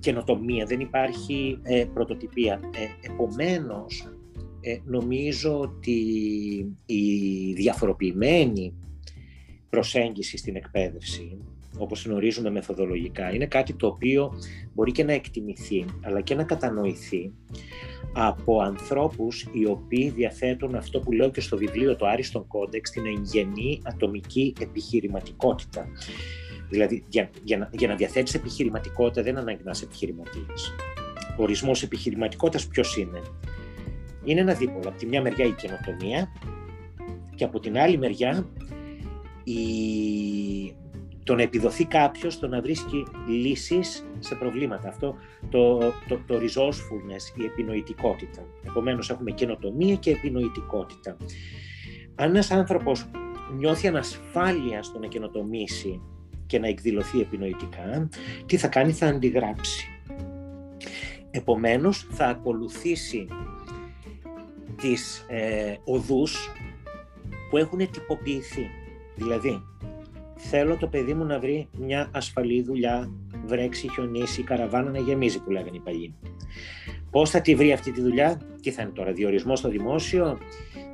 [0.00, 2.60] καινοτομία, δεν υπάρχει ε, πρωτοτυπία.
[2.74, 4.08] Ε, επομένως,
[4.60, 6.00] ε, νομίζω ότι
[6.86, 8.74] η διαφοροποιημένη
[9.70, 11.38] προσέγγιση στην εκπαίδευση,
[11.78, 14.32] όπως γνωρίζουμε μεθοδολογικά, είναι κάτι το οποίο
[14.74, 17.32] μπορεί και να εκτιμηθεί, αλλά και να κατανοηθεί
[18.12, 23.06] από ανθρώπους οι οποίοι διαθέτουν αυτό που λέω και στο βιβλίο το Άριστον context, την
[23.06, 25.88] εγγενή ατομική επιχειρηματικότητα.
[26.68, 30.74] Δηλαδή, για, για, να, για να διαθέτεις επιχειρηματικότητα δεν ανάγκη να είσαι επιχειρηματίας.
[31.38, 33.22] Ο ορισμός επιχειρηματικότητας ποιος είναι;
[34.24, 34.88] Είναι ένα δίπολο.
[34.88, 36.32] Από τη μια μεριά η καινοτομία
[37.34, 38.48] και από την άλλη μεριά
[39.44, 39.58] η...
[41.24, 44.88] το να επιδοθεί κάποιος, το να βρίσκει λύσεις σε προβλήματα.
[44.88, 45.14] Αυτό
[45.50, 48.46] το, το, το resourcefulness, η επινοητικότητα.
[48.66, 51.16] Επομένως έχουμε καινοτομία και επινοητικότητα.
[52.14, 53.10] Αν ένας άνθρωπος
[53.56, 56.00] νιώθει ανασφάλεια στο να καινοτομήσει
[56.48, 58.08] και να εκδηλωθεί επινοητικά,
[58.46, 59.88] τι θα κάνει, θα αντιγράψει.
[61.30, 63.26] Επομένως θα ακολουθήσει
[64.76, 66.50] τις ε, οδούς
[67.50, 68.66] που έχουν τυποποιηθεί.
[69.14, 69.62] Δηλαδή,
[70.38, 73.10] θέλω το παιδί μου να βρει μια ασφαλή δουλειά,
[73.44, 76.14] βρέξει, χιονίσει, καραβάνα να γεμίζει που λέγανε οι παλιοί.
[77.10, 80.38] Πώς θα τη βρει αυτή τη δουλειά, τι θα είναι τώρα, διορισμός στο δημόσιο,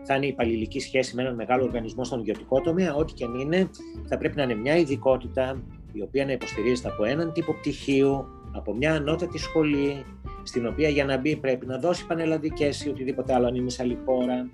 [0.04, 3.70] θα είναι υπαλληλική σχέση με έναν μεγάλο οργανισμό στον ιδιωτικό τομέα, ό,τι και αν είναι,
[4.08, 8.74] θα πρέπει να είναι μια ειδικότητα η οποία να υποστηρίζεται από έναν τύπο πτυχίου, από
[8.74, 10.04] μια ανώτατη σχολή,
[10.42, 13.82] στην οποία για να μπει πρέπει να δώσει πανελλαδικές ή οτιδήποτε άλλο αν είναι σε
[13.82, 14.50] άλλη χώρα,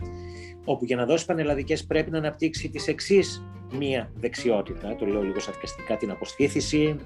[0.64, 5.40] όπου για να δώσει πανελλαδικές πρέπει να αναπτύξει τις εξής μία δεξιότητα, το λέω λίγο
[5.40, 6.96] σαρκαστικά, την αποστήθηση,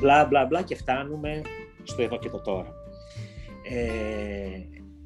[0.00, 1.42] μπλα μπλα μπλα και φτάνουμε
[1.82, 2.74] στο εδώ και το τώρα.
[3.62, 4.60] Ε,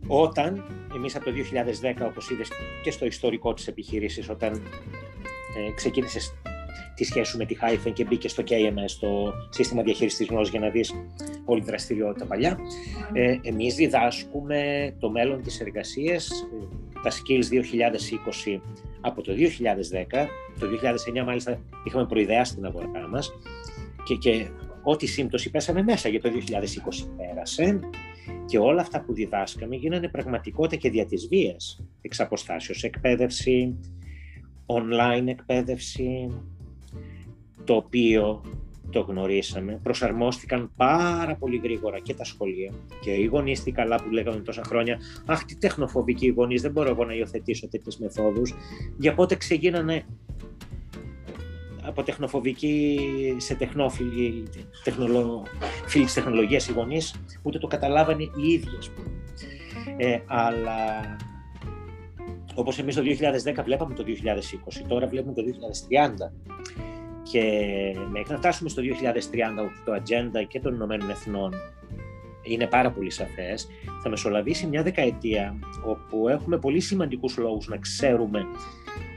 [0.06, 0.64] όταν
[0.94, 2.48] εμείς από το 2010, όπως είδες
[2.82, 4.52] και στο ιστορικό της επιχείρησης, όταν
[5.56, 6.34] ε, ξεκίνησες
[6.94, 10.60] τη σχέση σου με τη Hyphen και μπήκες στο KMS, το σύστημα διαχείρισης γνώσης, για
[10.60, 10.94] να δεις
[11.44, 12.58] όλη τη δραστηριότητα παλιά.
[13.12, 17.44] Ε, εμείς διδάσκουμε το μέλλον της εργασίας, ε, τα skills
[18.56, 18.60] 2020
[19.00, 20.26] από το 2010.
[20.58, 20.66] Το
[21.20, 23.32] 2009 μάλιστα είχαμε προειδεάσει την αγορά μας
[24.04, 24.48] και, και
[24.82, 27.80] ό,τι σύμπτωση πέσαμε μέσα για το 2020 πέρασε
[28.46, 31.84] και όλα αυτά που διδάσκαμε γίνανε πραγματικότητα και δια της βίας.
[32.00, 32.20] Εξ
[32.82, 33.78] εκπαίδευση,
[34.66, 36.42] online εκπαίδευση,
[37.64, 38.42] το οποίο
[38.90, 44.10] το γνωρίσαμε, προσαρμόστηκαν πάρα πολύ γρήγορα και τα σχολεία και οι γονείς τι καλά που
[44.10, 44.98] λέγαμε τόσα χρόνια.
[45.26, 48.54] Αχ, τι τεχνοφοβικοί οι γονείς, δεν μπορώ εγώ να υιοθετήσω τέτοιες μεθόδους.
[48.96, 50.04] Για πότε ξεγίνανε
[51.82, 52.98] από τεχνοφοβικοί
[53.36, 54.42] σε τεχνόφιλοι,
[54.84, 55.46] τεχνολο...
[55.86, 58.78] φίλοι της τεχνολογίας οι γονείς, ούτε το καταλάβανε οι ίδιοι,
[59.96, 61.16] Ε, αλλά
[62.54, 66.32] όπως εμείς το 2010 βλέπαμε το 2020, τώρα βλέπουμε το 2030
[67.32, 67.42] και
[68.10, 68.86] μέχρι να φτάσουμε στο 2030
[69.58, 71.54] όπου το ατζέντα και των Ηνωμένων Εθνών
[72.42, 73.68] είναι πάρα πολύ σαφές,
[74.02, 78.46] θα μεσολαβήσει μια δεκαετία όπου έχουμε πολύ σημαντικούς λόγους να ξέρουμε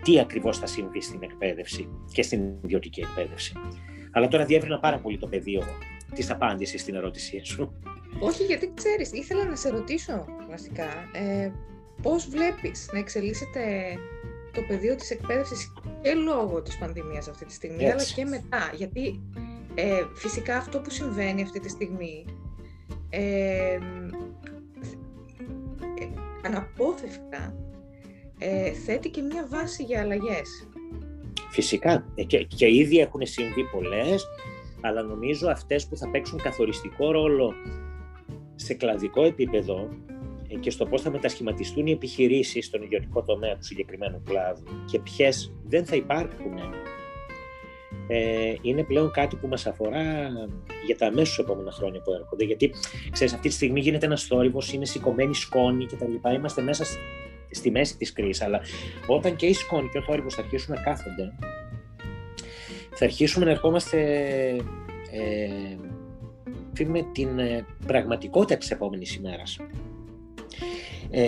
[0.04, 3.54] τι ακριβώς θα συμβεί στην εκπαίδευση και στην ιδιωτική εκπαίδευση.
[4.12, 5.64] Αλλά τώρα διεύρυνα πάρα πολύ το πεδίο
[6.14, 7.74] της απάντησης στην ερώτησή σου.
[8.20, 11.52] Όχι, γιατί ξέρεις, ήθελα να σε ρωτήσω βασικά ε,
[12.02, 13.62] πώς βλέπεις να εξελίσσεται
[14.54, 18.72] το πεδίο της εκπαίδευσης και λόγω της πανδημίας αυτή τη στιγμή, αλλά και μετά.
[18.76, 19.22] Γιατί
[19.76, 22.26] ε, φυσικά αυτό που συμβαίνει αυτή τη στιγμή
[23.10, 23.78] ε,
[26.46, 27.56] αναπόφευκτα
[28.38, 30.68] ε, θέτει και μια βάση για αλλαγές.
[31.50, 34.26] Φυσικά ε, και, και ήδη έχουν συμβεί πολλές,
[34.82, 37.54] αλλά νομίζω αυτές που θα παίξουν καθοριστικό ρόλο
[38.56, 40.13] σε κλαδικό επίπεδο ε,
[40.60, 45.54] και στο πώς θα μετασχηματιστούν οι επιχειρήσεις στον ιδιωτικό τομέα του συγκεκριμένου κλάδου και ποιες
[45.64, 46.58] δεν θα υπάρχουν
[48.08, 50.30] ε, είναι πλέον κάτι που μας αφορά
[50.86, 52.46] για τα αμέσως επόμενα χρόνια που έρχονται.
[52.46, 52.74] Γιατί,
[53.12, 56.34] ξέρεις, αυτή τη στιγμή γίνεται ένας θόρυβος, είναι σηκωμένη σκόνη κτλ.
[56.36, 56.86] Είμαστε μέσα
[57.52, 58.62] στη μέση της κρίσης, αλλά
[59.08, 61.34] όταν και η σκόνη και ο θόρυβος θα αρχίσουν να κάθονται,
[62.94, 64.00] θα αρχίσουμε να ερχόμαστε
[65.12, 69.60] ε, με την ε, πραγματικότητα της επόμενης ημέρας.
[71.16, 71.28] Ε,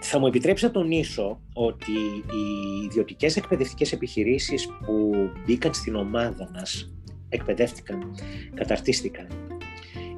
[0.00, 5.12] θα μου επιτρέψεις να τονίσω ότι οι ιδιωτικές εκπαιδευτικές επιχειρήσεις που
[5.44, 6.94] μπήκαν στην ομάδα μας,
[7.28, 8.14] εκπαιδεύτηκαν,
[8.54, 9.26] καταρτίστηκαν,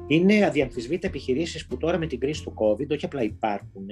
[0.07, 3.85] είναι αδιαμφισβήτητα επιχειρήσεις που τώρα με την κρίση του COVID όχι απλά υπάρχουν,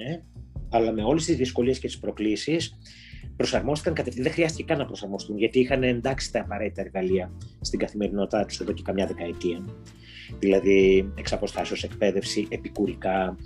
[0.70, 2.78] αλλά με όλες τις δυσκολίες και τις προκλήσεις
[3.36, 4.24] προσαρμόστηκαν κατευθείαν.
[4.24, 8.72] Δεν χρειάστηκε καν να προσαρμοστούν, γιατί είχαν εντάξει τα απαραίτητα εργαλεία στην καθημερινότητά τους εδώ
[8.72, 9.64] και καμιά δεκαετία.
[10.38, 11.32] Δηλαδή, εξ
[11.82, 13.36] εκπαίδευση, επικουρικά,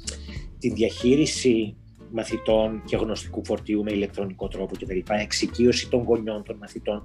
[0.58, 1.76] τη διαχείριση
[2.12, 5.12] μαθητών και γνωστικού φορτίου με ηλεκτρονικό τρόπο κτλ.
[5.20, 7.02] Εξοικείωση των γονιών των μαθητών.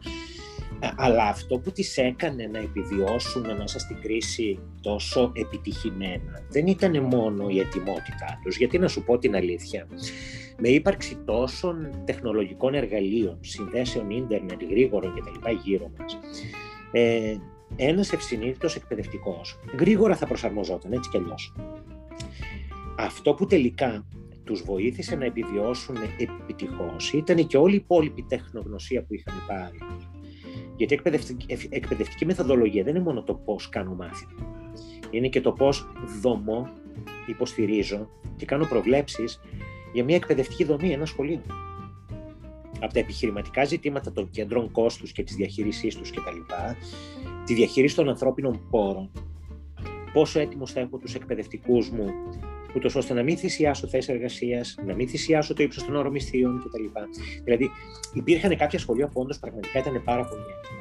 [0.80, 7.04] Ε, αλλά αυτό που τις έκανε να επιβιώσουν μέσα στην κρίση τόσο επιτυχημένα δεν ήταν
[7.04, 8.58] μόνο η ετοιμότητά τους.
[8.58, 9.88] Γιατί να σου πω την αλήθεια,
[10.60, 15.50] με ύπαρξη τόσων τεχνολογικών εργαλείων, συνδέσεων ίντερνετ, γρήγορων κτλ.
[15.64, 16.20] γύρω μας,
[16.92, 17.36] ε,
[17.76, 21.54] ένας ευσυνείδητος εκπαιδευτικός γρήγορα θα προσαρμοζόταν έτσι κι αλλιώς.
[23.04, 24.08] Αυτό που τελικά
[24.44, 29.78] τους βοήθησε να επιβιώσουν επιτυχώς ήταν και όλη η υπόλοιπη τεχνογνωσία που είχαν πάρει.
[30.76, 34.32] Γιατί εκπαιδευτική, εκπαιδευτική μεθοδολογία δεν είναι μόνο το πώς κάνω μάθημα.
[35.10, 35.88] Είναι και το πώς
[36.22, 36.70] δομώ,
[37.26, 39.40] υποστηρίζω και κάνω προβλέψεις
[39.94, 41.42] για μια εκπαιδευτική δομή, ένα σχολείο.
[42.80, 46.54] Από τα επιχειρηματικά ζητήματα των κέντρων κόστους και της διαχείρισής τους κτλ.
[47.46, 49.12] Τη διαχείριση των ανθρώπινων πόρων.
[50.14, 52.14] Πόσο έτοιμος θα έχω τους εκπαιδευτικούς μου
[52.76, 57.00] ούτως ώστε να μην θυσιάσω θέσεις εργασίας, να μην θυσιάσω το ύψος των ορομιστίων κτλ.
[57.44, 57.70] Δηλαδή,
[58.14, 60.80] υπήρχαν κάποια σχολεία που όντως πραγματικά ήταν πάρα πολύ έτοιμα.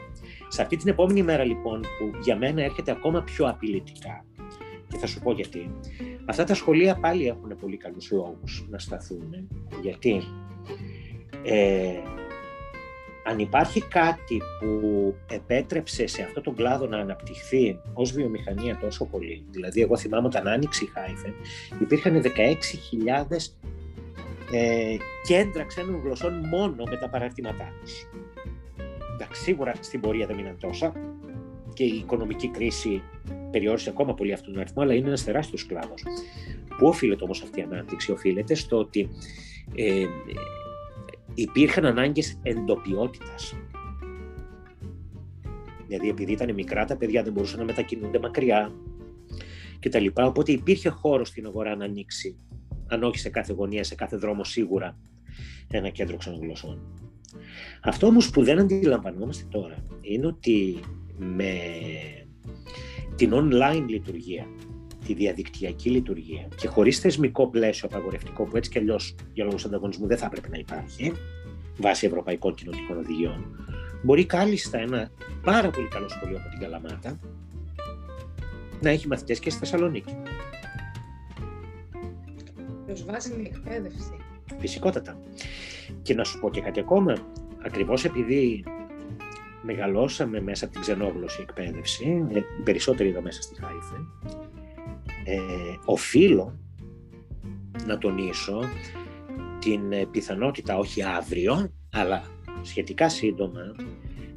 [0.49, 4.25] Σε αυτή την επόμενη μέρα, λοιπόν, που για μένα έρχεται ακόμα πιο απειλητικά,
[4.89, 5.71] και θα σου πω γιατί,
[6.25, 9.49] αυτά τα σχολεία πάλι έχουν πολύ καλούς λόγους να σταθούν.
[9.83, 10.23] Γιατί
[11.43, 11.93] ε,
[13.31, 19.45] αν υπάρχει κάτι που επέτρεψε σε αυτό τον κλάδο να αναπτυχθεί ως βιομηχανία τόσο πολύ,
[19.51, 21.35] δηλαδή εγώ θυμάμαι όταν άνοιξε η Χάιφεν,
[21.81, 23.37] υπήρχαν 16.000
[24.53, 28.07] ε, κέντρα ξένων γλωσσών μόνο με τα παραρτήματά τους.
[29.15, 30.93] Εντάξει, σίγουρα στην πορεία δεν μείναν τόσα
[31.75, 33.03] και η οικονομική κρίση
[33.51, 36.03] περιόρισε ακόμα πολύ αυτόν τον αριθμό, αλλά είναι ένας τεράστιος κλάδος.
[36.79, 39.09] Πού οφείλεται όμως αυτή η ανάπτυξη, οφείλεται στο ότι
[39.75, 40.05] ε,
[41.41, 43.57] υπήρχαν ανάγκες εντοπιότητας.
[45.87, 48.73] Δηλαδή επειδή ήταν μικρά τα παιδιά δεν μπορούσαν να μετακινούνται μακριά
[49.79, 52.37] και τα λοιπά, οπότε υπήρχε χώρος στην αγορά να ανοίξει,
[52.87, 54.99] αν όχι σε κάθε γωνία, σε κάθε δρόμο σίγουρα,
[55.71, 56.79] ένα κέντρο ξενογλωσσών.
[57.83, 60.81] Αυτό όμως που δεν αντιλαμβανόμαστε τώρα είναι ότι
[61.17, 61.55] με
[63.17, 64.47] την online λειτουργία
[65.11, 70.07] τη διαδικτυακή λειτουργία και χωρίς θεσμικό πλαίσιο απαγορευτικό που έτσι κι αλλιώς για λόγους ανταγωνισμού
[70.07, 71.13] δεν θα έπρεπε να υπάρχει,
[71.77, 73.45] βάσει ευρωπαϊκών κοινωτικών οδηγιών,
[74.03, 75.11] μπορεί κάλλιστα ένα
[75.43, 77.19] πάρα πολύ καλό σχολείο από την Καλαμάτα
[78.81, 80.17] να έχει μαθητές και στη Θεσσαλονίκη.
[82.87, 84.17] Προσβάσιμη εκπαίδευση.
[84.59, 85.19] Φυσικότατα.
[86.03, 87.17] Και να σου πω και κάτι ακόμα,
[87.65, 88.65] ακριβώς επειδή
[89.63, 93.97] μεγαλώσαμε μέσα από την ξενόγλωση εκπαίδευση, ε, περισσότεροι εδώ μέσα στη Χάιφε,
[95.25, 95.39] ε,
[95.85, 96.59] οφείλω
[97.87, 98.61] να τονίσω
[99.59, 102.23] την ε, πιθανότητα όχι αύριο, αλλά
[102.63, 103.61] σχετικά σύντομα,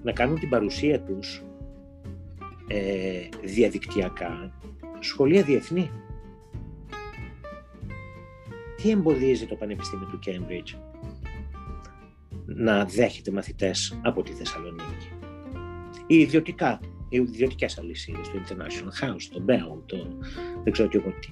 [0.04, 1.43] να κάνουν την παρουσία τους
[2.67, 4.52] ε, διαδικτυακά
[5.00, 5.91] σχολεία διεθνή.
[8.76, 10.80] Τι εμποδίζει το Πανεπιστήμιο του Cambridge
[12.46, 15.10] να δέχεται μαθητές από τη Θεσσαλονίκη;
[16.08, 20.08] Ή ιδιωτικά οι ιδιωτικές αλυσίδες, το International House, το Bell, το
[20.63, 21.30] δεν ξέρω και εγώ τι.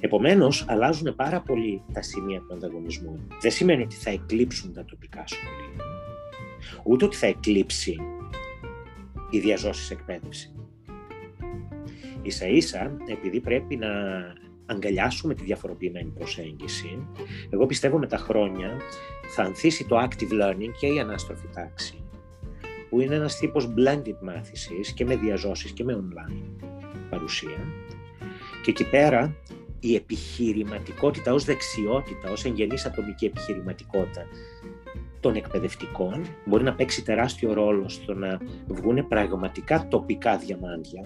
[0.00, 3.26] Επομένως, αλλάζουν πάρα πολύ τα σημεία του ανταγωνισμού.
[3.40, 5.84] Δεν σημαίνει ότι θα εκλείψουν τα τοπικά σχολεία,
[6.84, 7.96] ούτε ότι θα εκλείψει
[9.30, 10.54] η διαζώσεις εκπαίδευση.
[12.22, 13.88] Ίσα ίσα, επειδή πρέπει να
[14.66, 17.06] αγκαλιάσουμε τη διαφοροποιημένη προσέγγιση,
[17.50, 18.76] εγώ πιστεύω με τα χρόνια
[19.28, 22.04] θα ανθίσει το active learning και η ανάστροφη τάξη,
[22.92, 26.66] που είναι ένας τύπος blended μάθησης και με διαζώσεις και με online
[27.10, 27.58] παρουσία.
[28.62, 29.36] Και εκεί πέρα
[29.80, 34.26] η επιχειρηματικότητα ως δεξιότητα, ως εγγενής ατομική επιχειρηματικότητα
[35.20, 41.04] των εκπαιδευτικών μπορεί να παίξει τεράστιο ρόλο στο να βγουν πραγματικά τοπικά διαμάντια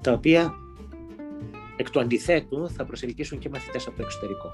[0.00, 0.54] τα οποία
[1.76, 4.52] εκ του αντιθέτου θα προσελκύσουν και μαθητές από το εξωτερικό.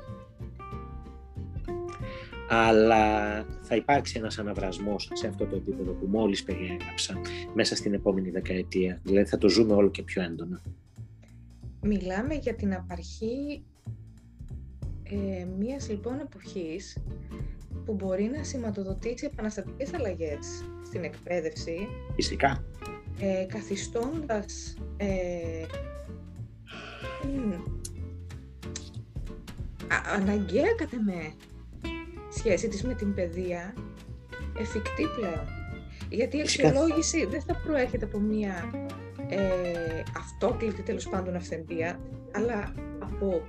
[2.48, 7.20] Αλλά θα υπάρξει ένας αναβρασμός σε αυτό το επίπεδο που μόλις περιέγραψα
[7.54, 9.00] μέσα στην επόμενη δεκαετία.
[9.02, 10.60] Δηλαδή θα το ζούμε όλο και πιο έντονα.
[11.80, 13.64] Μιλάμε για την απαρχή
[15.02, 16.96] ε, μίας λοιπόν εποχής
[17.84, 21.88] που μπορεί να σηματοδοτήσει επαναστατικές αλλαγές στην εκπαίδευση.
[22.14, 22.64] Φυσικά.
[23.20, 25.66] Ε, καθιστώντας ε,
[30.14, 31.32] αναγκαία κατά με
[32.44, 33.74] σχέση της με την παιδεία
[34.58, 35.46] εφικτή πλέον.
[36.10, 38.70] Γιατί η αξιολόγηση δεν θα προέρχεται από μία
[39.28, 42.00] ε, αυτόκλητη τέλος πάντων αυθεντία,
[42.32, 43.42] αλλά από,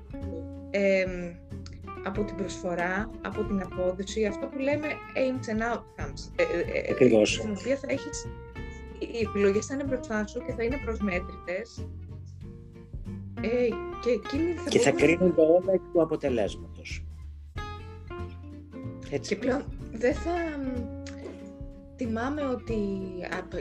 [2.05, 6.31] από την προσφορά, από την απόδοση, αυτό που λέμε aims and outcomes.
[6.35, 7.33] Ε, ε, ε Ακριβώς.
[7.33, 8.27] Στην οποία θα έχεις,
[8.99, 11.87] οι επιλογές θα είναι μπροστά σου και θα είναι προσμέτρητες
[13.41, 13.67] ε,
[14.03, 14.19] και,
[14.63, 16.74] θα, και θα κρίνονται όλα εκ του αποτελέσματος.
[19.09, 19.35] Έτσι.
[19.35, 20.31] Και πλέον δεν θα
[21.97, 22.77] Θυμάμαι ότι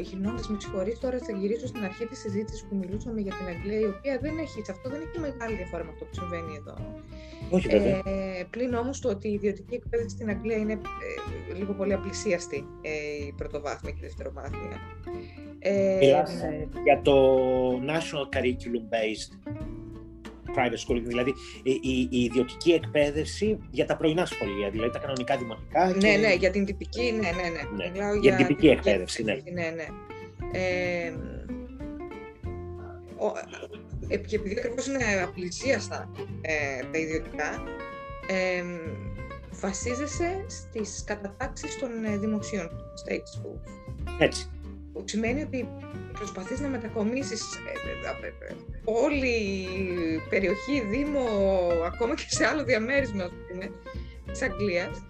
[0.01, 3.79] γυρνώντας με συγχωρείς, τώρα θα γυρίσω στην αρχή της συζήτησης που μιλούσαμε για την Αγγλία,
[3.79, 6.77] η οποία δεν έχει, σε αυτό δεν έχει μεγάλη διαφορά με αυτό που συμβαίνει εδώ.
[7.51, 7.99] Όχι, βέβαια.
[8.05, 12.67] Ε, πλην όμως το ότι η ιδιωτική εκπαίδευση στην Αγγλία είναι ε, λίγο πολύ απλησίαστη
[12.83, 14.79] ε, η πρωτοβάθμια και η δευτεροβάθμια.
[15.59, 16.33] Ε, Μιλάς
[16.85, 17.17] για το
[17.73, 19.53] National Curriculum Based
[20.57, 25.37] private schooling, δηλαδή η, η, η, ιδιωτική εκπαίδευση για τα πρωινά σχολεία, δηλαδή τα κανονικά
[25.37, 25.93] δημοτικά.
[25.93, 26.07] Και...
[26.07, 27.85] Ναι, ναι, για την τυπική, ναι, ναι, ναι.
[27.85, 29.35] ναι για, για την τυπική εκπαίδευση, ναι.
[29.53, 29.87] ναι, ναι.
[30.53, 31.13] Ε,
[33.17, 33.33] ο,
[34.09, 37.63] ε, και επειδή ακριβώς είναι απλησίαστα ε, τα ιδιωτικά,
[38.29, 38.65] ε,
[39.51, 42.69] βασίζεσαι στις κατατάξεις των ε, δημοσίων
[43.05, 43.71] state schools.
[44.19, 44.51] Έτσι.
[44.93, 45.69] Που σημαίνει ότι
[46.19, 51.29] προσπαθείς να μετακομίσεις ε, ε, ε, όλη η περιοχή, Δήμο,
[51.85, 53.71] ακόμα και σε άλλο διαμέρισμα πούμε,
[54.33, 55.03] της Αγγλίας,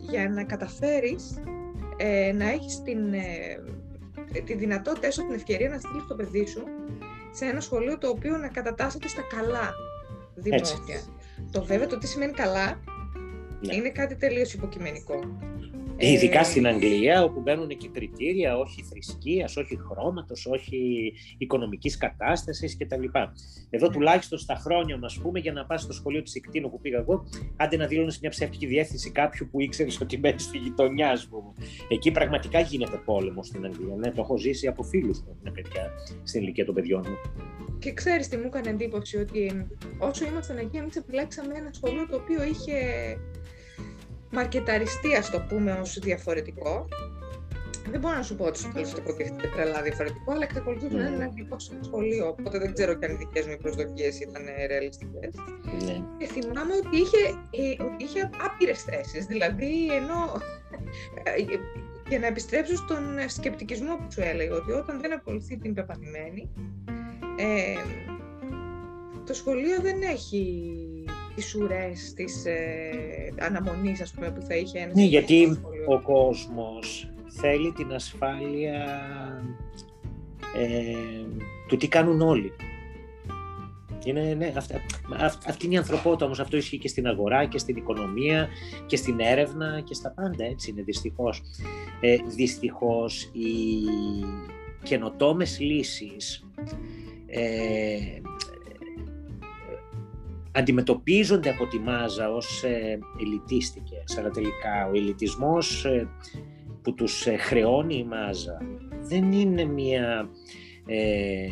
[0.00, 1.42] για να καταφέρεις
[2.34, 2.98] να έχεις την,
[4.44, 6.62] τη δυνατότητα, έστω την ευκαιρία να στείλεις το παιδί σου
[7.30, 9.72] σε ένα σχολείο το οποίο να κατατάσσεται στα καλά
[10.34, 11.00] δημόσια.
[11.50, 12.80] Το βέβαια το τι σημαίνει καλά
[13.60, 13.74] ναι.
[13.74, 15.20] είναι κάτι τελείως υποκειμενικό.
[16.00, 22.76] Ε, ειδικά στην Αγγλία, όπου μπαίνουν και κριτήρια όχι θρησκείας, όχι χρώματος, όχι οικονομικής κατάστασης
[22.76, 23.04] κτλ.
[23.70, 26.98] Εδώ τουλάχιστον στα χρόνια μα πούμε, για να πας στο σχολείο της Εκτίνου που πήγα
[26.98, 27.24] εγώ,
[27.56, 31.54] άντε να δηλώνεις μια ψεύτικη διεύθυνση κάποιου που ήξερε ότι μένει στη γειτονιά σου.
[31.88, 33.94] Εκεί πραγματικά γίνεται πόλεμο στην Αγγλία.
[33.96, 35.90] Ναι, το έχω ζήσει από φίλους που έχουν παιδιά
[36.22, 37.16] στην ηλικία των παιδιών μου.
[37.78, 39.66] Και ξέρεις τι μου έκανε εντύπωση, ότι
[39.98, 42.76] όσο ήμασταν εκεί, εμείς επιλέξαμε ένα σχολείο το οποίο είχε
[44.30, 46.88] μαρκεταριστεί, ας το πούμε, ως διαφορετικό.
[47.90, 51.00] Δεν μπορώ να σου πω ότι στο τέλος το υποτίθεται τρελά διαφορετικό, αλλά εξακολουθεί να
[51.00, 52.28] είναι ένα αγγλικό σχολείο.
[52.28, 55.34] Οπότε δεν ξέρω και αν οι δικές μου προσδοκίες ήταν ρεαλιστικές.
[55.84, 56.02] Ναι.
[56.18, 59.26] Και θυμάμαι ότι είχε, ε, είχε άπειρες θέσεις.
[59.26, 60.42] Δηλαδή, ενώ.
[61.22, 61.44] Ε,
[62.08, 66.50] για να επιστρέψω στον σκεπτικισμό που σου έλεγα, ότι όταν δεν ακολουθεί την πεπαθημένη,
[67.36, 67.74] ε,
[69.26, 70.72] το σχολείο δεν έχει
[71.38, 77.10] τις ουρές της ε, αναμονής ας πούμε, που θα είχε ένας Ναι, γιατί ο κόσμος
[77.28, 78.86] θέλει την ασφάλεια
[80.56, 80.94] ε,
[81.68, 82.52] του τι κάνουν όλοι.
[84.04, 84.80] Είναι, ναι, αυτά,
[85.46, 88.48] αυτή είναι η ανθρωπότητα όμως, αυτό ισχύει και στην αγορά και στην οικονομία
[88.86, 91.42] και στην έρευνα και στα πάντα, έτσι είναι δυστυχώς.
[92.00, 93.48] Ε, δυστυχώς οι
[94.82, 96.46] καινοτόμες λύσεις
[97.26, 98.20] ε,
[100.52, 106.08] αντιμετωπίζονται από τη μάζα ως ε, ελιτίστικες, αλλά τελικά ο ελιτισμός ε,
[106.82, 108.58] που τους ε, χρεώνει η μάζα
[109.02, 110.28] δεν είναι μια...
[110.86, 111.48] Ε,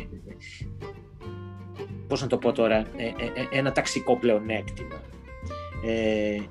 [2.07, 3.11] πώς να το πω τώρα, ε,
[3.51, 5.01] ένα ταξικό πλεονέκτημα.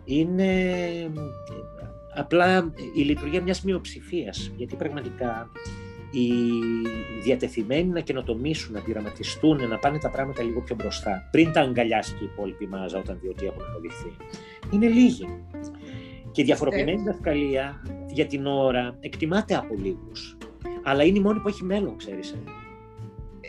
[0.04, 0.52] είναι
[2.14, 5.50] απλά η λειτουργία μιας μειοψηφίας, γιατί πραγματικά
[6.18, 6.30] οι
[7.22, 12.14] διατεθειμένοι να καινοτομήσουν, να πειραματιστούν, να πάνε τα πράγματα λίγο πιο μπροστά, πριν τα αγκαλιάσει
[12.14, 14.16] και η υπόλοιπη μάζα όταν δει ότι έχουν αποδειχθεί,
[14.70, 15.26] είναι λίγοι.
[16.30, 20.36] Και η διαφοροποιημένη διδασκαλία για την ώρα εκτιμάται από λίγους.
[20.82, 22.30] Αλλά είναι η μόνη που έχει μέλλον, ξέρεις.
[22.30, 22.38] Ε.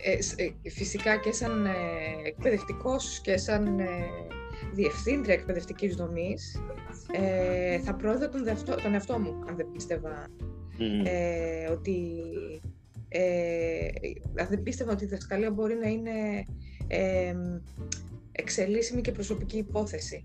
[0.04, 1.70] Ε, ε, φυσικά και σαν ε,
[2.26, 3.86] εκπαιδευτικός και σαν ε,
[4.74, 6.62] διευθύντρια εκπαιδευτικής δομής
[7.12, 8.44] ε, θα πρόεδρα τον,
[8.84, 10.28] τον εαυτό μου, αν δεν πίστευα
[11.04, 12.12] ε, ότι
[13.10, 13.88] ε,
[14.36, 16.46] αν δεν πίστευα ότι η διδασκαλία μπορεί να είναι
[16.88, 17.36] ε,
[18.32, 20.24] εξελίσσιμη και προσωπική υπόθεση.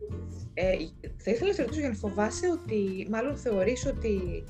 [0.54, 0.72] Ε,
[1.16, 4.44] θα ήθελα να σε ρωτήσω για να φοβάσαι ότι, μάλλον θεωρείς ότι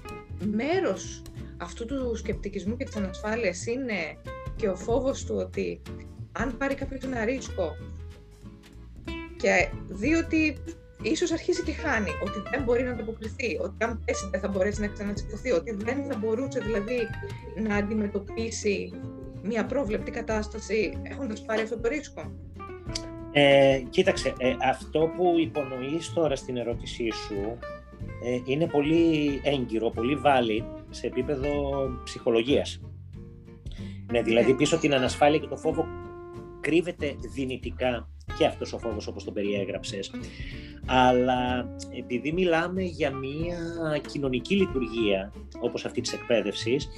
[0.45, 1.23] μέρος
[1.57, 4.17] αυτού του σκεπτικισμού και της ανασφάλειας είναι
[4.57, 5.83] και ο φόβος του ότι
[6.33, 7.77] αν πάρει κάποιος ένα ρίσκο
[9.37, 10.57] και δει ότι
[11.03, 14.81] ίσως αρχίσει και χάνει, ότι δεν μπορεί να ανταποκριθεί, ότι αν πέσει δεν θα μπορέσει
[14.81, 16.99] να ξανατσικωθεί, ότι δεν θα μπορούσε δηλαδή
[17.57, 18.93] να αντιμετωπίσει
[19.43, 22.33] μια πρόβλεπτη κατάσταση έχοντας πάρει αυτό το ρίσκο.
[23.33, 27.59] Ε, κοίταξε, ε, αυτό που υπονοείς τώρα στην ερώτησή σου
[28.25, 31.51] ε, είναι πολύ έγκυρο, πολύ βάλει σε επίπεδο
[32.05, 32.81] ψυχολογίας.
[34.11, 34.57] Ναι, δηλαδή ναι.
[34.57, 35.87] πίσω την ανασφάλεια και το φόβο
[36.61, 40.11] κρύβεται δυνητικά και αυτός ο φόβος όπως τον περιέγραψες.
[40.87, 41.68] Αλλά
[41.99, 43.59] επειδή μιλάμε για μια
[44.11, 46.88] κοινωνική λειτουργία όπως αυτή της εκπαίδευσης,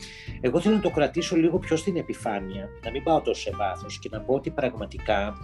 [0.40, 3.98] εγώ θέλω να το κρατήσω λίγο πιο στην επιφάνεια, να μην πάω τόσο σε βάθος
[3.98, 5.34] και να πω ότι πραγματικά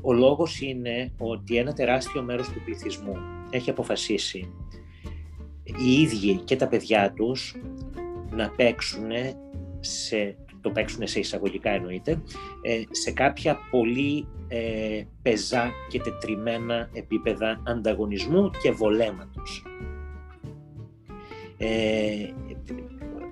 [0.00, 3.16] ο λόγος είναι ότι ένα τεράστιο μέρος του πληθυσμού
[3.50, 4.52] έχει αποφασίσει
[5.62, 7.56] οι ίδιοι και τα παιδιά τους
[8.30, 9.10] να παίξουν
[9.80, 12.22] σε το παίξουν σε εισαγωγικά εννοείται,
[12.62, 19.64] ε, σε κάποια πολύ ε, πεζά και τετριμένα επίπεδα ανταγωνισμού και βολέματος.
[21.58, 22.28] Ε,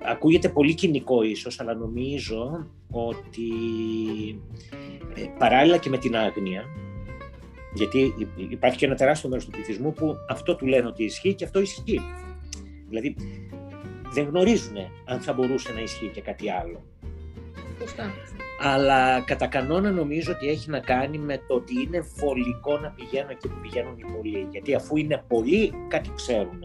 [0.03, 3.51] ακούγεται πολύ κοινικό ίσως, αλλά νομίζω ότι
[5.15, 6.63] ε, παράλληλα και με την άγνοια,
[7.73, 8.13] γιατί
[8.49, 11.61] υπάρχει και ένα τεράστιο μέρος του πληθυσμού που αυτό του λένε ότι ισχύει και αυτό
[11.61, 12.01] ισχύει.
[12.89, 13.15] Δηλαδή
[14.13, 16.83] δεν γνωρίζουν αν θα μπορούσε να ισχύει και κάτι άλλο.
[18.61, 23.29] Αλλά κατά κανόνα νομίζω ότι έχει να κάνει με το ότι είναι βολικό να πηγαίνουν
[23.29, 24.47] εκεί που πηγαίνουν οι πολλοί.
[24.51, 26.63] Γιατί αφού είναι πολλοί, κάτι ξέρουν.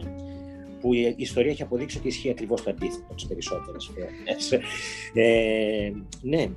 [0.81, 4.07] Που η ιστορία έχει αποδείξει ότι ισχύει ακριβώς το αντίθετο τι περισσότερε φορέ.
[5.13, 6.41] Ε, ναι.
[6.41, 6.49] Ε,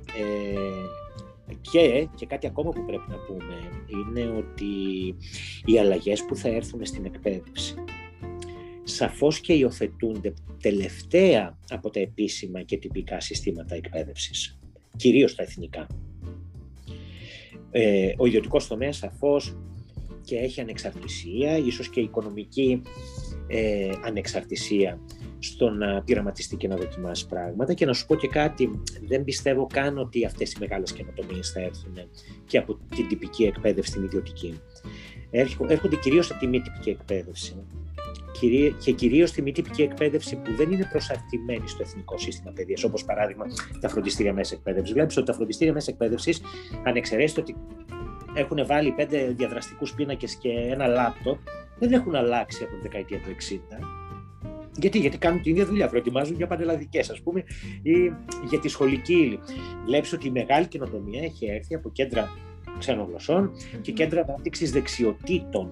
[1.71, 3.55] και, και κάτι ακόμα που πρέπει να πούμε
[3.87, 4.65] είναι ότι
[5.65, 7.75] οι αλλαγές που θα έρθουν στην εκπαίδευση
[8.89, 14.59] σαφώς και υιοθετούνται τελευταία από τα επίσημα και τυπικά συστήματα εκπαίδευσης,
[14.95, 15.87] κυρίως τα εθνικά.
[17.71, 19.57] Ε, ο ιδιωτικός τομέας σαφώς
[20.23, 22.81] και έχει ανεξαρτησία, ίσως και οικονομική
[23.47, 24.99] ε, ανεξαρτησία
[25.39, 29.67] στο να πειραματιστεί και να δοκιμάσει πράγματα και να σου πω και κάτι, δεν πιστεύω
[29.73, 31.93] καν ότι αυτές οι μεγάλες καινοτομίες θα έρθουν
[32.45, 34.59] και από την τυπική εκπαίδευση στην ιδιωτική.
[35.31, 37.55] Έρχονται κυρίως από τη μη τυπική εκπαίδευση
[38.83, 43.05] και κυρίως τη μη τυπική εκπαίδευση που δεν είναι προσαρτημένη στο εθνικό σύστημα παιδείας, όπως
[43.05, 43.45] παράδειγμα
[43.79, 44.93] τα φροντιστήρια μέσα εκπαίδευσης.
[44.93, 46.41] Βλέπεις ότι τα φροντιστήρια μέσα εκπαίδευσης,
[46.83, 47.55] αν εξαιρέσει ότι
[48.33, 51.37] έχουν βάλει πέντε διαδραστικούς πίνακες και ένα λάπτοπ,
[51.79, 53.79] δεν έχουν αλλάξει από τη δεκαετία του 60.
[54.79, 57.43] Γιατί, γιατί κάνουν την ίδια δουλειά, προετοιμάζουν για πανελλαδικές, ας πούμε,
[57.81, 58.13] ή
[58.49, 59.39] για τη σχολική ύλη.
[59.85, 62.29] Βλέπεις ότι η μεγάλη καινοτομία έχει έρθει από κέντρα
[62.79, 65.71] ξένων γλωσσών και κέντρα ανάπτυξης δεξιοτήτων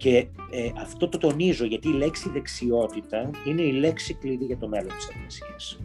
[0.00, 4.68] και ε, αυτό το τονίζω γιατί η λέξη δεξιότητα είναι η λέξη κλειδί για το
[4.68, 5.80] μέλλον της εργασίας.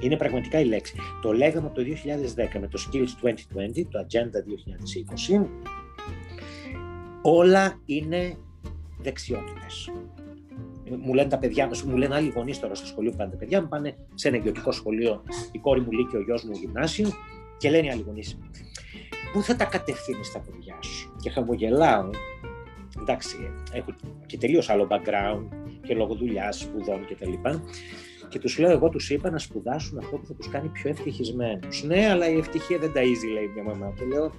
[0.00, 0.94] Είναι πραγματικά η λέξη.
[1.22, 1.82] Το λέγαμε από το
[2.56, 4.38] 2010 με το Skills 2020, το Agenda
[5.40, 5.46] 2020.
[7.22, 8.36] Όλα είναι
[9.02, 9.92] δεξιότητες.
[11.00, 13.36] Μου λένε τα παιδιά μας, μου λένε άλλοι γονείς τώρα στο σχολείο που πάνε τα
[13.36, 17.08] παιδιά μου, πάνε σε ένα ιδιωτικό σχολείο, η κόρη μου λύκει, ο γιος μου γυμνάσιο
[17.56, 18.38] και λένε οι άλλοι γονείς,
[19.32, 22.10] πού θα τα κατευθύνεις τα παιδιά σου; Και χαμογελάω
[23.02, 23.36] εντάξει,
[23.72, 23.94] έχω
[24.26, 25.46] και τελείως άλλο background
[25.82, 27.32] και λόγω δουλειάς, σπουδών κτλ.
[28.28, 31.82] Και τους λέω, εγώ τους είπα να σπουδάσουν αυτό που θα τους κάνει πιο ευτυχισμένους.
[31.82, 33.92] Ναι, αλλά η ευτυχία δεν ταΐζει, λέει μια μαμά.
[33.96, 34.32] Και λέω,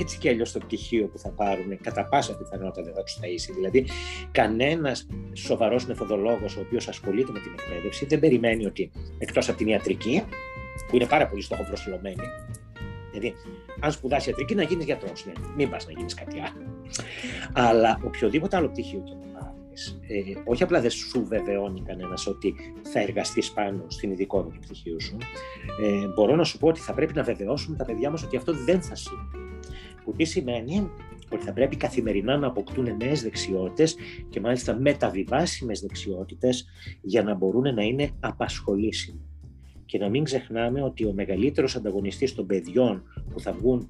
[0.00, 3.52] έτσι κι αλλιώς το πτυχίο που θα πάρουν, κατά πάσα πιθανότητα δεν θα τους ταΐσει.
[3.54, 3.86] Δηλαδή,
[4.30, 9.66] κανένας σοβαρός μεθοδολόγο, ο οποίος ασχολείται με την εκπαίδευση, δεν περιμένει ότι εκτός από την
[9.66, 10.22] ιατρική,
[10.88, 11.62] που είναι πάρα πολύ στόχο
[13.10, 13.34] Δηλαδή,
[13.80, 15.26] αν σπουδάσεις ιατρική, να γίνεις γιατρός.
[15.26, 16.73] Ναι, μην πας να γίνεις κάτι άλλο.
[17.52, 22.54] Αλλά οποιοδήποτε άλλο πτυχίο και να πάρεις, ε, όχι απλά δεν σου βεβαιώνει κανένας ότι
[22.82, 25.16] θα εργαστείς πάνω στην ειδικότητα του πτυχίου σου.
[25.82, 28.52] Ε, μπορώ να σου πω ότι θα πρέπει να βεβαιώσουμε τα παιδιά μας ότι αυτό
[28.52, 29.38] δεν θα συμβεί.
[30.04, 30.90] Που τι σημαίνει;
[31.32, 33.96] Ότι θα πρέπει καθημερινά να αποκτούν νέες δεξιότητες
[34.28, 36.66] και μάλιστα μεταβιβάσιμες δεξιότητες
[37.00, 39.20] για να μπορούν να είναι απασχολήσιμοι.
[39.86, 43.88] και να μην ξεχνάμε ότι ο μεγαλύτερος ανταγωνιστής των παιδιών που θα βγουν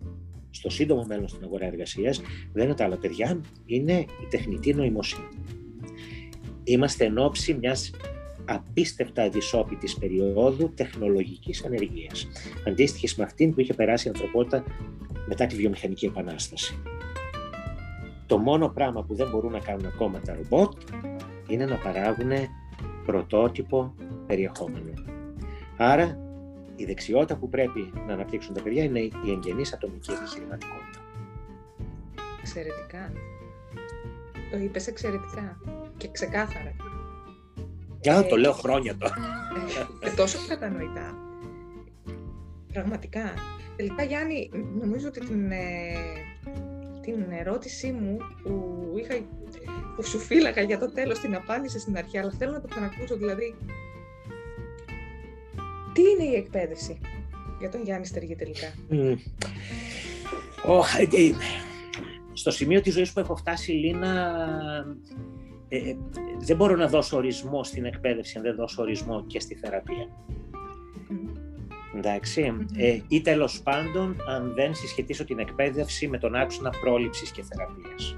[0.55, 2.21] στο σύντομο μέλλον στην αγορά εργασίας
[2.53, 5.29] δεν είναι τα άλλα παιδιά, είναι η τεχνητή νοημοσύνη.
[6.65, 7.91] Είμαστε εν ώψη μιας
[8.45, 12.29] απίστευτα αδυσόπιτης περίοδου τεχνολογικής ανεργίας,
[12.67, 14.65] αντίστοιχης με αυτήν που είχε περάσει η ανθρωπότητα
[15.27, 16.79] μετά τη βιομηχανική επανάσταση.
[18.27, 20.73] Το μόνο πράγμα που δεν μπορούν να κάνουν ακόμα τα ρομπότ
[21.49, 22.31] είναι να παράγουν
[23.07, 23.95] πρωτότυπο
[24.27, 24.93] περιεχόμενο.
[25.77, 26.19] Άρα
[26.77, 31.01] η δεξιότητα που πρέπει να αναπτύξουν τα παιδιά είναι η εγγενής ατομική επιχειρηματικότητα.
[32.41, 33.13] Εξαιρετικά.
[34.51, 35.61] Το είπες εξαιρετικά
[35.97, 36.77] και ξεκάθαρα.
[38.01, 39.15] Για το λέω χρόνια τώρα.
[40.01, 41.15] Ε, τόσο κατανοητά.
[42.73, 43.35] Πραγματικά.
[43.77, 44.51] Τελικά, Γιάννη,
[44.81, 45.95] νομίζω ότι την, ε,
[47.01, 49.15] την ερώτησή μου που, είχα,
[49.97, 53.17] που σου φύλαγα για το τέλος την απάντησε στην αρχή, αλλά θέλω να το ξανακούσω,
[53.17, 53.55] δηλαδή,
[55.95, 57.01] τι είναι η εκπαίδευση;
[57.59, 58.67] Για τον Γιάννη Στεργή τελικά.
[58.91, 59.17] Mm.
[60.67, 60.85] Oh,
[62.33, 64.37] στο σημείο της ζωής που έχω φτάσει, Λίνα,
[65.69, 65.97] ε, ε,
[66.39, 70.09] δεν μπορώ να δώσω ορισμό στην εκπαίδευση αν δεν δώσω ορισμό και στη θεραπεία.
[71.97, 77.43] ενταξει ε, ή τέλος πάντων αν δεν συσχετήσω την εκπαίδευση με τον άξονα πρόληψης και
[77.43, 78.17] θεραπείας.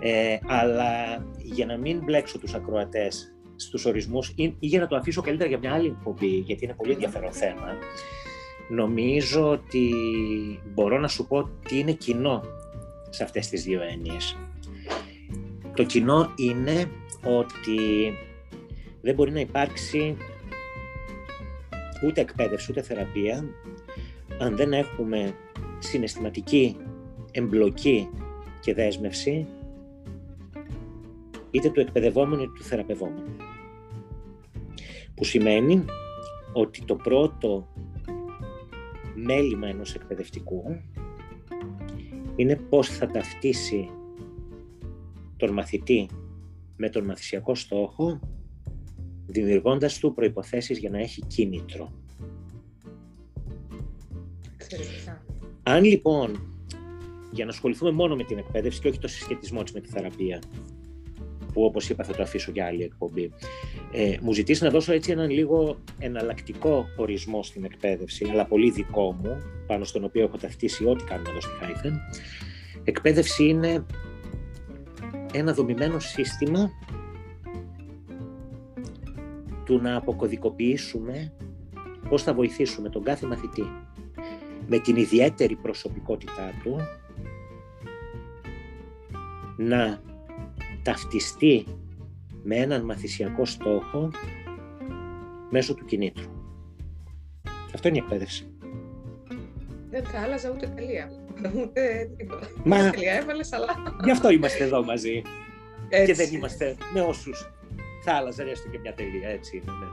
[0.00, 4.96] Ε, αλλά για να μην μπλέξω τους ακροατές στους ορισμούς ή, ή για να το
[4.96, 7.76] αφήσω καλύτερα για μια άλλη εκπομπή, γιατί είναι πολύ ενδιαφέρον θέμα,
[8.68, 9.90] νομίζω ότι
[10.74, 12.42] μπορώ να σου πω τι είναι κοινό
[13.10, 14.36] σε αυτές τις δύο έννοιες.
[15.74, 16.90] Το κοινό είναι
[17.24, 17.78] ότι
[19.00, 20.16] δεν μπορεί να υπάρξει
[22.06, 23.44] ούτε εκπαίδευση ούτε θεραπεία
[24.38, 25.34] αν δεν έχουμε
[25.78, 26.76] συναισθηματική
[27.30, 28.08] εμπλοκή
[28.60, 29.46] και δέσμευση
[31.56, 33.36] είτε του εκπαιδευόμενου είτε του θεραπευόμενου.
[35.14, 35.84] Που σημαίνει
[36.52, 37.68] ότι το πρώτο
[39.14, 40.62] μέλημα ενός εκπαιδευτικού
[42.36, 43.90] είναι πώς θα ταυτίσει
[45.36, 46.08] τον μαθητή
[46.76, 48.20] με τον μαθησιακό στόχο,
[49.26, 51.92] δημιουργώντας του προϋποθέσεις για να έχει κίνητρο.
[55.62, 56.56] Αν λοιπόν,
[57.32, 60.42] για να ασχοληθούμε μόνο με την εκπαίδευση και όχι το συσχετισμό της με τη θεραπεία,
[61.56, 63.32] που όπως είπα θα το αφήσω για άλλη εκπομπή,
[63.92, 69.12] ε, μου ζητήσει να δώσω έτσι έναν λίγο εναλλακτικό ορισμό στην εκπαίδευση, αλλά πολύ δικό
[69.12, 72.00] μου, πάνω στον οποίο έχω ταυτίσει ό,τι κάνουμε εδώ στη Χάιφεν.
[72.84, 73.86] Εκπαίδευση είναι
[75.32, 76.70] ένα δομημένο σύστημα
[79.64, 81.32] του να αποκωδικοποιήσουμε
[82.08, 83.64] πώς θα βοηθήσουμε τον κάθε μαθητή
[84.66, 86.76] με την ιδιαίτερη προσωπικότητά του
[89.56, 90.00] να
[90.86, 91.66] ταυτιστεί
[92.42, 94.10] με έναν μαθησιακό στόχο
[95.50, 96.30] μέσω του κινήτρου.
[97.74, 98.50] Αυτό είναι η εκπαίδευση.
[99.90, 101.10] Δεν θα άλλαζα ούτε τελεία.
[101.62, 102.48] Ούτε τίποτα.
[102.64, 102.76] Μα...
[103.20, 103.66] έβαλες, αλλά...
[104.04, 105.22] Γι' αυτό είμαστε εδώ μαζί.
[105.88, 106.06] Έτσι.
[106.06, 107.50] Και δεν είμαστε με όσους
[108.02, 109.72] θα άλλαζαν έστω και μια τελεία, έτσι είναι.
[109.80, 109.86] Ναι.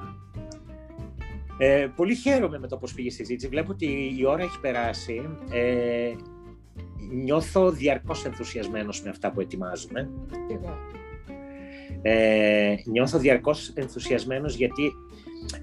[1.57, 3.47] Ε, πολύ χαίρομαι με το πώς πήγε η συζήτηση.
[3.47, 5.29] Βλέπω ότι η ώρα έχει περάσει.
[5.51, 6.13] Ε,
[7.11, 10.09] νιώθω διαρκώς ενθουσιασμένος με αυτά που ετοιμάζουμε.
[10.51, 10.77] Εγώ.
[12.01, 14.91] Ε, νιώθω διαρκώς ενθουσιασμένος γιατί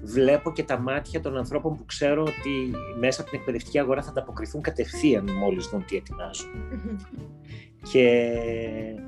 [0.03, 4.09] βλέπω και τα μάτια των ανθρώπων που ξέρω ότι μέσα από την εκπαιδευτική αγορά θα
[4.09, 6.49] ανταποκριθούν κατευθείαν μόλις δουν τι ετοιμάζουν.
[7.91, 8.31] και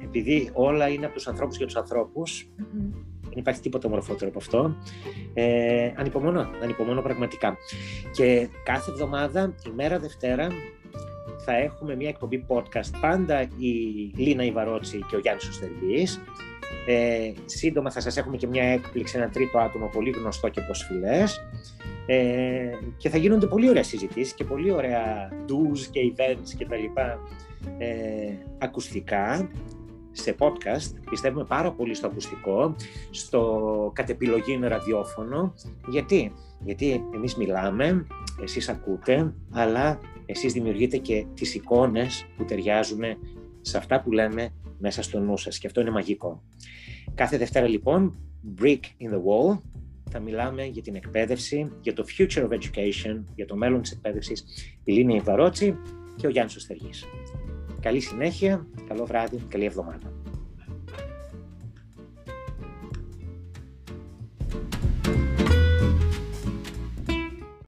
[0.04, 2.50] επειδή όλα είναι από τους ανθρώπους για τους ανθρώπους,
[3.22, 4.76] δεν υπάρχει τίποτα μορφότερο από αυτό,
[5.34, 7.58] ε, ανυπομονώ, ανυπομονώ πραγματικά.
[8.12, 10.48] Και κάθε εβδομάδα, η μέρα Δευτέρα,
[11.46, 13.72] θα έχουμε μια εκπομπή podcast πάντα η
[14.16, 16.22] Λίνα Ιβαρότσι και ο Γιάννης Οστεργής
[16.86, 21.42] ε, σύντομα θα σας έχουμε και μια έκπληξη, ένα τρίτο άτομο πολύ γνωστό και προσφυλές.
[22.06, 26.76] Ε, και θα γίνονται πολύ ωραία συζητήσεις και πολύ ωραία do's και events και τα
[26.76, 27.20] λοιπά
[27.78, 29.50] ε, ακουστικά
[30.12, 31.00] σε podcast.
[31.10, 32.76] Πιστεύουμε πάρα πολύ στο ακουστικό,
[33.12, 35.54] στο κατ' επιλογή ραδιόφωνο.
[35.88, 38.06] Γιατί; Γιατί εμείς μιλάμε,
[38.44, 43.02] εσείς ακούτε, αλλά εσείς δημιουργείτε και τις εικόνες που ταιριάζουν
[43.62, 46.44] σε αυτά που λέμε μέσα στο νου σας και αυτό είναι μαγικό.
[47.16, 48.18] Κάθε Δευτέρα λοιπόν,
[48.62, 49.60] Brick in the Wall,
[50.10, 54.44] θα μιλάμε για την εκπαίδευση, για το future of education, για το μέλλον της εκπαίδευσης,
[54.84, 55.78] η Λίνια Ιβαρότσι
[56.16, 57.06] και ο Γιάννης Οστεργής.
[57.80, 60.23] Καλή συνέχεια, καλό βράδυ, καλή εβδομάδα.